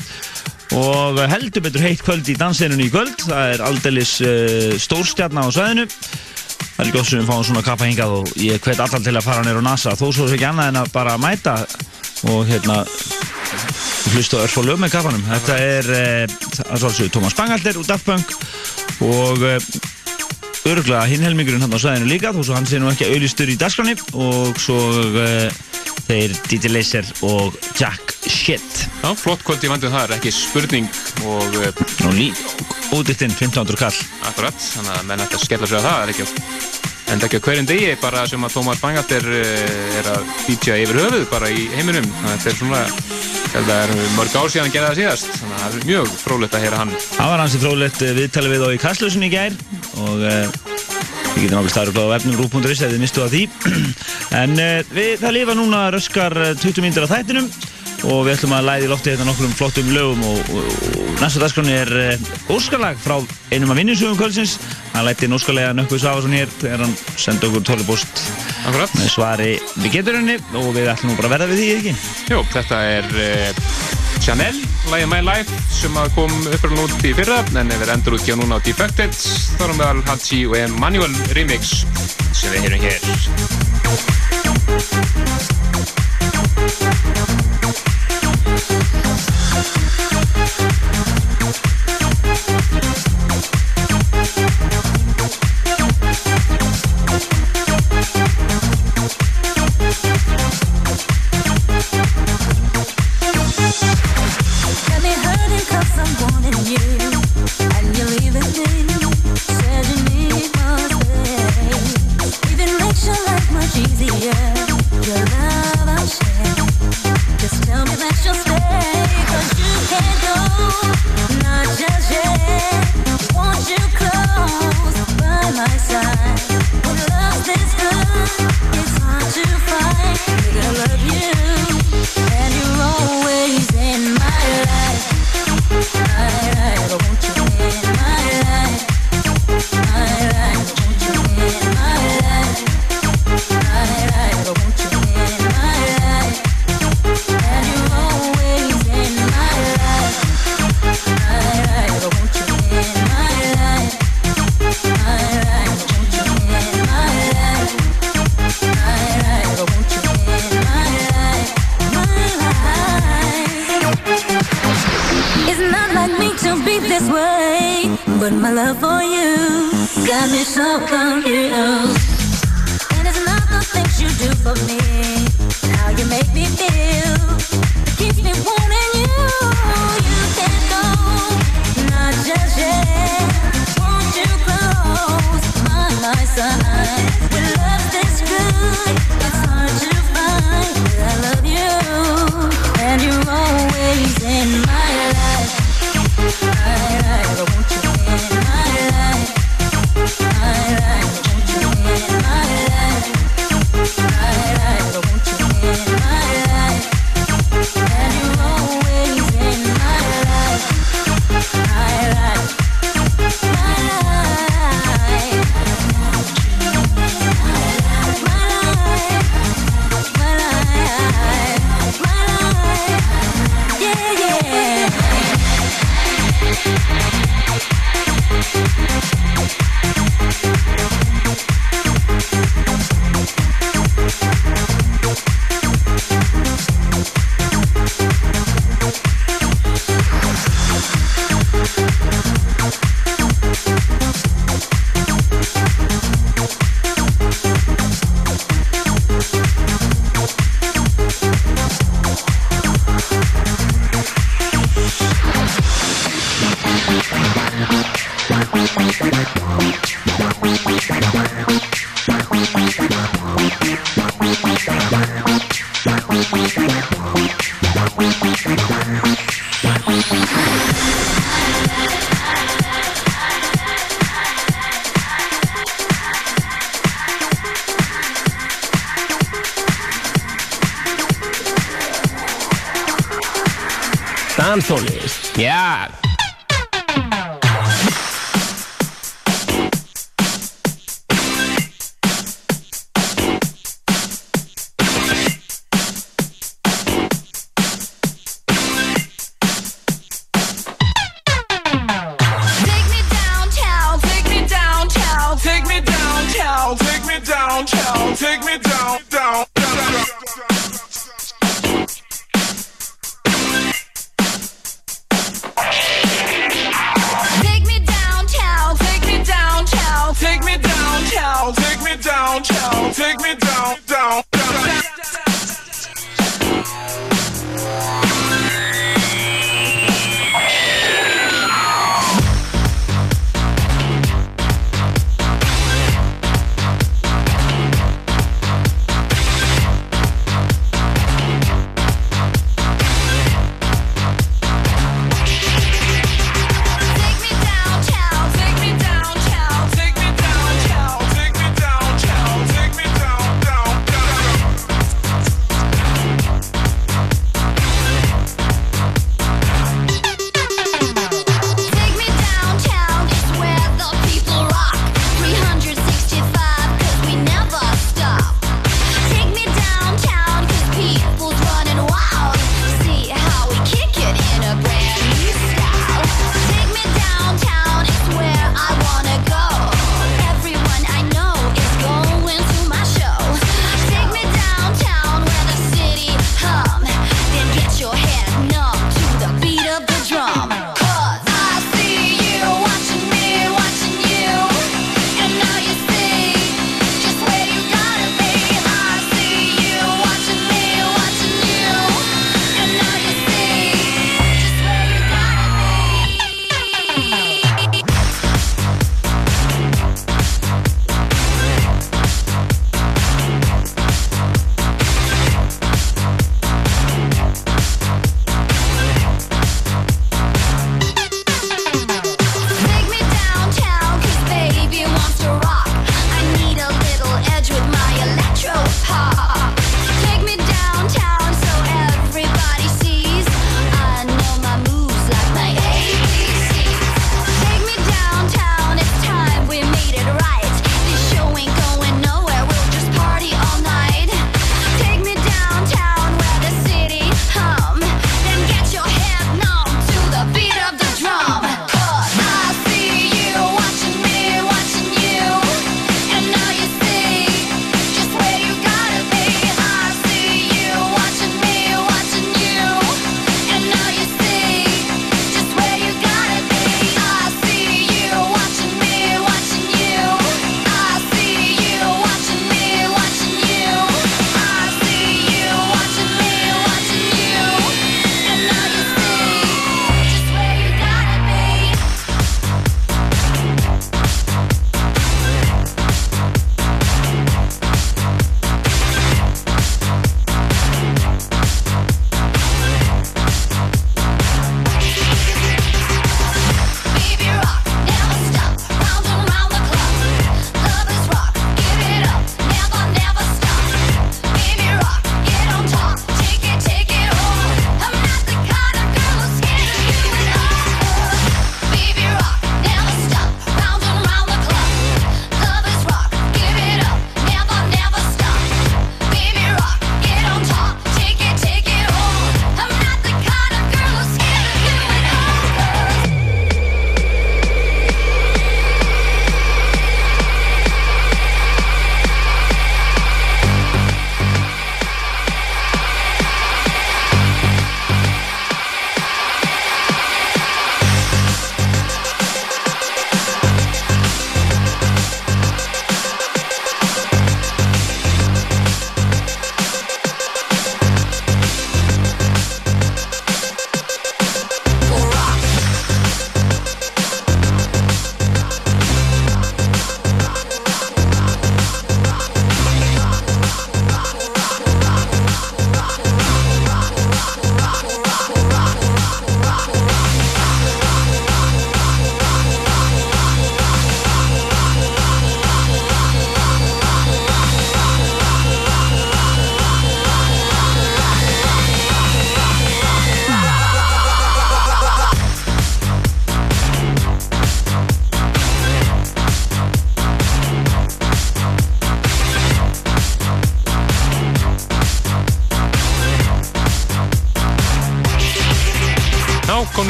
[0.78, 3.22] og heldur betur heitt kvöld í dansinunni í kvöld.
[3.30, 4.18] Það er aldeilis
[4.84, 5.86] stórstjarnar á svæðinu.
[6.78, 9.26] Það er gott sem við fáum svona kappa hingað og ég hvet allar til að
[9.26, 11.56] fara neyru á NASA þó svo er ekki annað en að bara mæta
[12.28, 12.82] og hérna
[14.14, 15.24] hlusta örf og lög með kappanum.
[15.28, 15.92] Þetta er
[16.68, 18.34] að svolítið Tómas Bangalder úr Daft Punk
[19.06, 19.58] og uh,
[20.68, 23.58] öruglega hinn helmingurinn hann á svæðinu líka þó svo hann sé nú ekki auðlistur í
[23.60, 24.78] dagskráni og svo
[25.12, 25.48] uh,
[26.08, 28.86] þeir DJ Laser og Jack Shit.
[29.04, 30.90] Já, flott kvöld í vandið það er ekki spurning
[31.28, 31.60] og
[32.06, 32.32] Nú lí,
[32.96, 34.02] útittinn 1500 kall.
[34.30, 36.30] akkurat, þannig að menn ætti að skella sig að það er ekki
[37.08, 40.82] en ekki á hverjum degi bara sem að Tómas Bangart er, eh, er að DJ
[40.84, 42.82] yfir höfuð bara í heiminum að þetta er svona
[43.66, 45.30] það er mörg ár síðan að gera það síðast.
[45.38, 46.92] Þannig að það er mjög frólægt að heyra hann.
[47.16, 49.56] Það var hansi fróðlegt eh, viðtalið við á í Kastlausin í gær
[50.04, 50.60] og uh,
[51.34, 53.44] við getum náttúrulega staður á efnum rúf.is ef þið mistu að því.
[54.42, 57.50] En uh, við, það lifa núna röskar eh, 20 mínútur á þættinum
[58.06, 60.68] og við ætlum að læði í lofti hérna nokkrum flottum lögum og, og,
[61.00, 63.18] og næsta dagskráni er uh, óskalag frá
[63.50, 64.60] einum af vinninsugum kvöldsins.
[64.94, 68.26] Hann lætti inn óskalega Nökkvi Svafarsson hér þegar hann sendi okkur tólibúst
[68.68, 68.92] Akkurat.
[69.00, 71.94] með svari við getur henni og við ætlum nú bara að verða við því ekki?
[72.34, 73.48] Jó, þetta er uh,
[74.24, 74.58] Chanel,
[74.92, 78.60] lagið My Life sem kom uppröðan út í fyrra en er endur út hjá núna
[78.60, 79.14] á Defected.
[79.62, 81.86] Þar á meðal Hachi og Emmanuel remix
[82.36, 83.00] sem við heyrum hér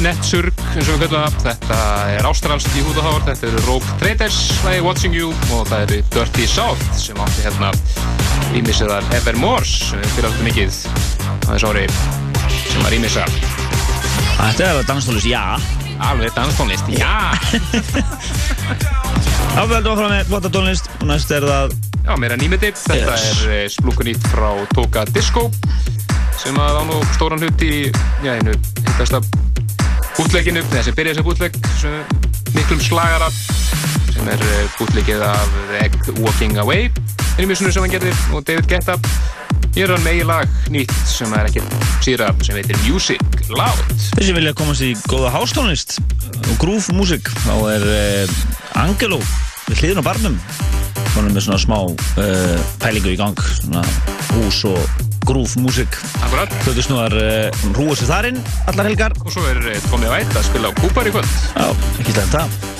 [0.00, 1.34] Netsurg, eins og við kallum það.
[1.44, 1.78] Þetta
[2.14, 6.46] er ástralst í húðahár, þetta eru Rogue Traders, lagi Watching You og það eru Dirty
[6.48, 7.70] South sem átti hérna
[8.54, 9.74] rýmisöðar Evermores
[10.14, 13.36] fyrir alltaf mikið á þess ári sem var rýmisar.
[14.40, 15.44] Þetta er alveg danstónlist, já.
[16.00, 17.12] Alveg danstónlist, já.
[19.60, 22.70] Að fara með flotta tónlist og næst er það Já, meira nýmeti.
[22.72, 23.42] Þetta Yes.
[23.44, 25.50] er splúkunýtt frá Toka Disco
[26.40, 27.90] sem að á nú stóran hlut í,
[28.24, 29.20] já, einu hittasta
[30.20, 31.54] bútleikinu, þessi byrjaði sem bútleik,
[32.52, 33.30] miklum slagara
[34.12, 34.42] sem er
[34.76, 36.90] bútleikið af Egg Walking Away,
[37.40, 38.98] einmisunu sem hann gerði og David Guetta.
[39.78, 41.62] Ég er hann með í lag nýtt sem er ekki
[42.04, 43.22] síðra sem heitir Music
[43.54, 43.80] Loud.
[44.16, 45.96] Þeir sem vilja komast í góða hástónlist
[46.42, 48.34] og groove músík þá er uh,
[48.82, 49.20] Angelo
[49.70, 50.40] við hliðin á barnum
[51.14, 53.86] hann er með svona smá uh, pælingu í gang svona
[54.34, 56.58] hús og groove músík Akkurat.
[56.66, 60.36] Þau snúðar uh, rúa sér þar inn allar helgar Og svo er eh, Tommy White
[60.40, 61.40] að spila á Kúpar í kvöld.
[61.54, 61.70] Já,
[62.02, 62.79] ekki slæmt það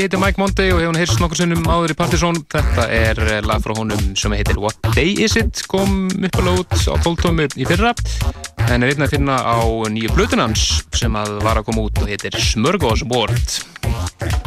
[0.00, 2.38] Náttúrulega heitir Mike Monday og hefur hún heyrst nokkur sinnum áður í Partizón.
[2.48, 6.96] Þetta er lag frá honum sem heitir What Day Is It, kom uppalega út á
[7.04, 7.90] 12 tómi í fyrra,
[8.70, 9.60] en er einnig að finna á
[9.92, 10.62] nýju blötunans
[10.96, 13.58] sem að var að koma út og heitir Smörgósbord.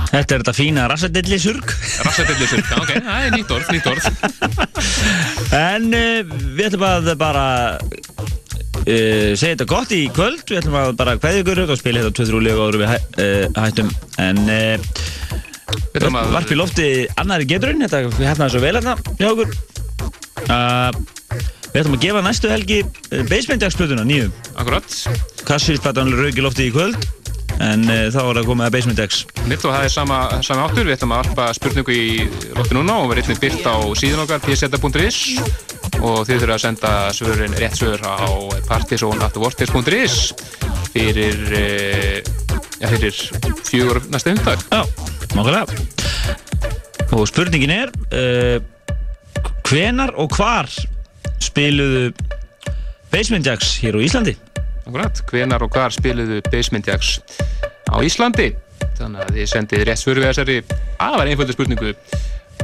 [0.09, 1.69] Þetta er þetta fína rassadillisurg
[2.07, 4.09] Rassadillisurg, ok, það er nýtt orð, nýtt orð.
[5.59, 7.45] En uh, við ætlum að bara
[7.77, 12.25] uh, segja þetta gott í kvöld Við ætlum að bara kveðja ykkur og spila þetta
[12.25, 14.41] 2-3 lega áður við hæ, uh, hættum En
[15.93, 16.87] ætlum að varpa í lofti
[17.21, 19.57] annari geturinn Þetta hefnaði svo vel hérna hjá okkur.
[20.43, 20.91] Uh,
[21.73, 24.29] Við ætlum að gefa næstu helgi uh, Basementjagsplötuna nýju.
[24.61, 24.95] Akkurat.
[25.47, 26.99] Kassirspatan rauk í lofti í kvöld
[27.61, 29.19] En uh, þá er það komið að Basementjags
[29.49, 32.27] Mitt og það er sama, sama áttur, við ætlum að varpa spurningu í
[32.57, 35.19] lofti núna og erum einnig byrt á síðan okkar pseta.is
[36.03, 38.27] og þið þurfum að senda svörin, rétt svör á
[38.71, 40.19] partysónaftervortis.is
[40.93, 42.19] fyrir, uh,
[42.81, 43.25] ja, fyrir
[43.63, 45.12] fjögur næsta hundag.
[45.33, 45.65] Nokkulega.
[47.13, 48.57] Og spurningin er, uh,
[49.69, 50.69] hvenar og hvar
[51.41, 52.13] spiluðu
[53.13, 54.33] Basement Jacks hér á Íslandi?
[54.87, 57.19] Akkurat, hvenar og hvar spiluðu Basement Jacks
[57.89, 58.55] á Íslandi?
[58.97, 60.57] Þannig að þið sendið rétt svör við þessari
[61.01, 61.89] afar einföldu spurningu
[62.61, 62.63] á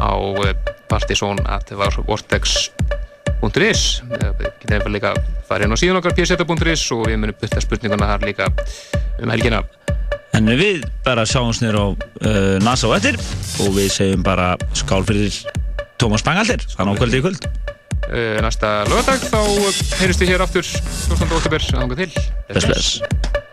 [0.90, 5.10] partysón.vortex.is Við getum líka
[5.50, 8.46] farið inn á síðan okkar pseta.is og við munum byrta spurninguna þar líka
[9.20, 9.60] um helgina.
[10.38, 13.18] En við bara sjáumst nýr á uh, NASA og eftir
[13.64, 15.34] og við segjum bara skál fyrir
[16.00, 17.50] Tómas Bangaldir, hann ákvöldi í kvöld.
[18.10, 19.42] Uh, næsta lögadag þá
[20.00, 21.30] heyrjumst við hér aftur 14.
[21.42, 22.12] oktober, að þánga til.
[22.54, 23.48] Bless, bless.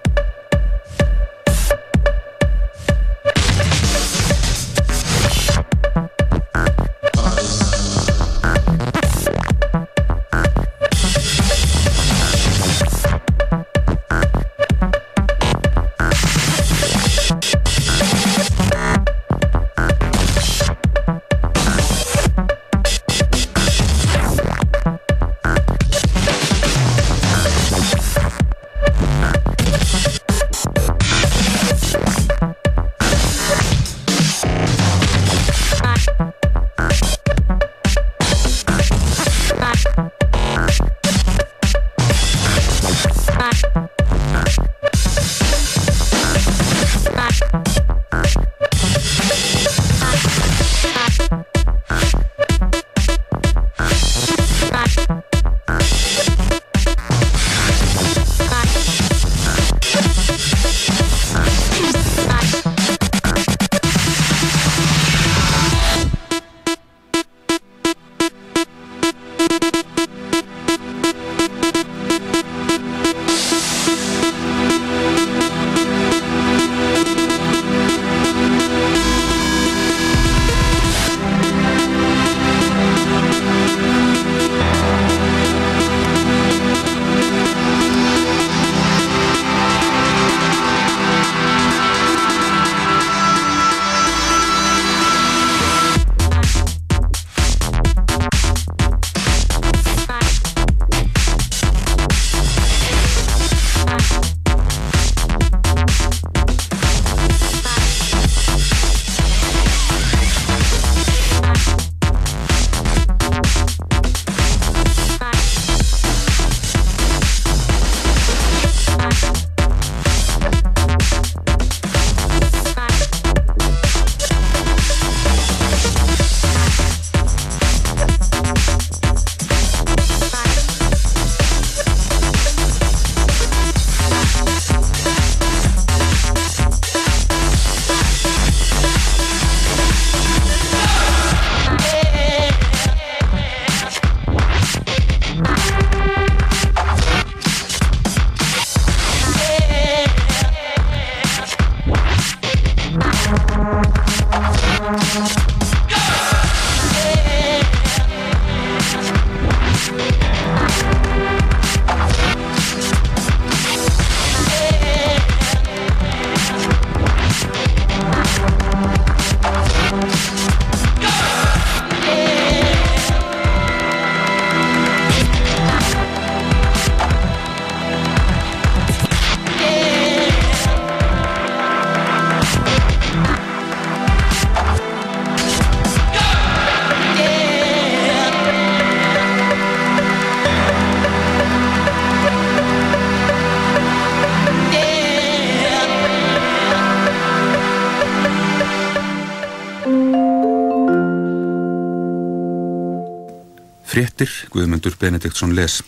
[204.16, 205.82] Fréttir Guðmundur Benediktsson les.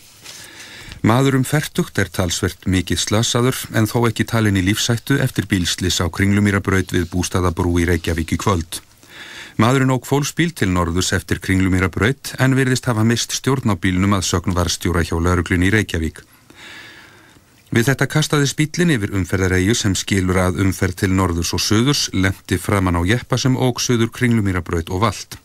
[1.01, 5.97] Maður um fertugt er talsvert mikið slasaður en þó ekki talin í lífsættu eftir bílslis
[5.97, 8.83] á Kringlumýrabraut við bústaðabrú í Reykjavík í kvöld.
[9.57, 14.27] Maðurinn óg fólksbíl til norðus eftir Kringlumýrabraut en virðist hafa mist stjórn á bílnum að
[14.29, 16.21] sögn varstjóra hjá lauruglunni í Reykjavík.
[17.73, 22.61] Við þetta kastaði spýtlinn yfir umferðareigu sem skilur að umferð til norðurs og söðurs lendi
[22.61, 25.41] framann á jeppa sem óg söður Kringlumýrabraut og vald.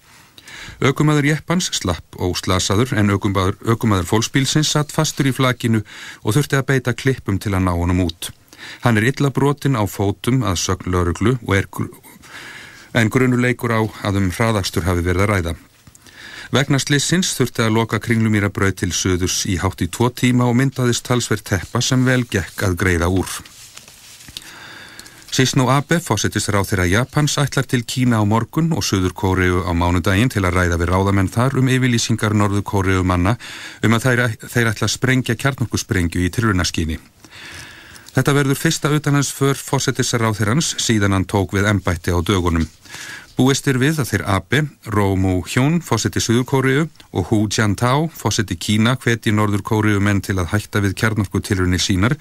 [0.85, 5.83] Ökumæður jeppans slapp og slasaður en ökumæður fólksbílsins satt fastur í flakinu
[6.23, 8.31] og þurfti að beita klippum til að ná honum út.
[8.85, 11.37] Hann er illa brotin á fótum að sögn lauruglu
[12.95, 15.55] en grunuleikur á að um hraðakstur hafi verið að ræða.
[16.55, 21.07] Vegna slissins þurfti að loka kringlumýrabraut til söðurs í hátt í tvo tíma og myndaðist
[21.09, 23.54] talsverð teppa sem vel gekk að greiða úr.
[25.35, 29.75] Sisno Abe, fósettistur á þeirra Japans, ætlar til Kína á morgun og Suður Kóreu á
[29.75, 33.33] mánudaginn til að ræða við ráðamenn þar um yfirlýsingar Norður Kóreu manna
[33.83, 37.01] um að þeir, þeir ætla að sprengja kjarnorkusprengju í tilrunaskyni.
[38.15, 42.71] Þetta verður fyrsta utanhans för fósettistur á þeirrans síðan hann tók við embætti á dögunum.
[43.35, 44.59] Búist er við að þeir Abe,
[44.95, 50.37] Roh Moo-hyun, fósetti Suður Kóreu og Hu Jiantao, fósetti Kína, hveti Norður Kóreu menn til
[50.39, 52.15] að hætta við kjarnorkutilrunni sínar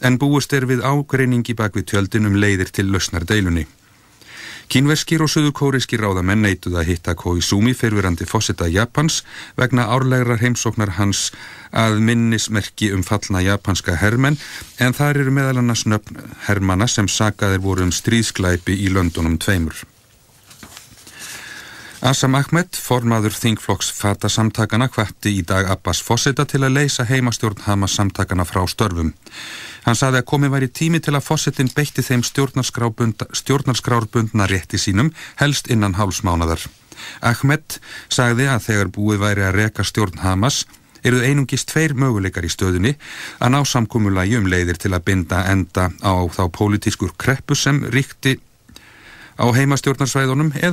[0.00, 3.66] en búist er við ágreiningi bak við tjöldin um leiðir til lausnar deilunni.
[4.72, 9.18] Kínverskir og suðukóriskir ráðamenn neituð að hitta Koizumi fyrfirandi fósita Japans
[9.60, 11.34] vegna árlegrar heimsóknar hans
[11.68, 14.40] að minnismerki um fallna japanska hermenn
[14.80, 16.16] en þar eru meðal annars nöfn
[16.48, 19.84] hermana sem sakaðir voru um stríðsklæpi í löndunum tveimur.
[22.04, 27.62] Assam Ahmed, formaður þingflokks Fata samtakana, hvatti í dag Abbas Fosseta til að leysa heimastjórn
[27.64, 29.14] Hamas samtakana frá störfum.
[29.86, 35.08] Hann saði að komið væri tími til að Fossetin beitti þeim stjórnarskrárabundna rétti sínum
[35.40, 36.60] helst innan hálsmánadar.
[37.24, 37.80] Ahmed
[38.12, 40.66] sagði að þegar búið væri að reka stjórn Hamas
[41.06, 42.96] eruð einungis tveir möguleikar í stöðunni
[43.40, 48.36] að ná samkúmulagi um leiðir til að binda enda á þá pólitískur kreppu sem ríkti
[49.36, 50.72] á heimastjórnarsvæðunum eða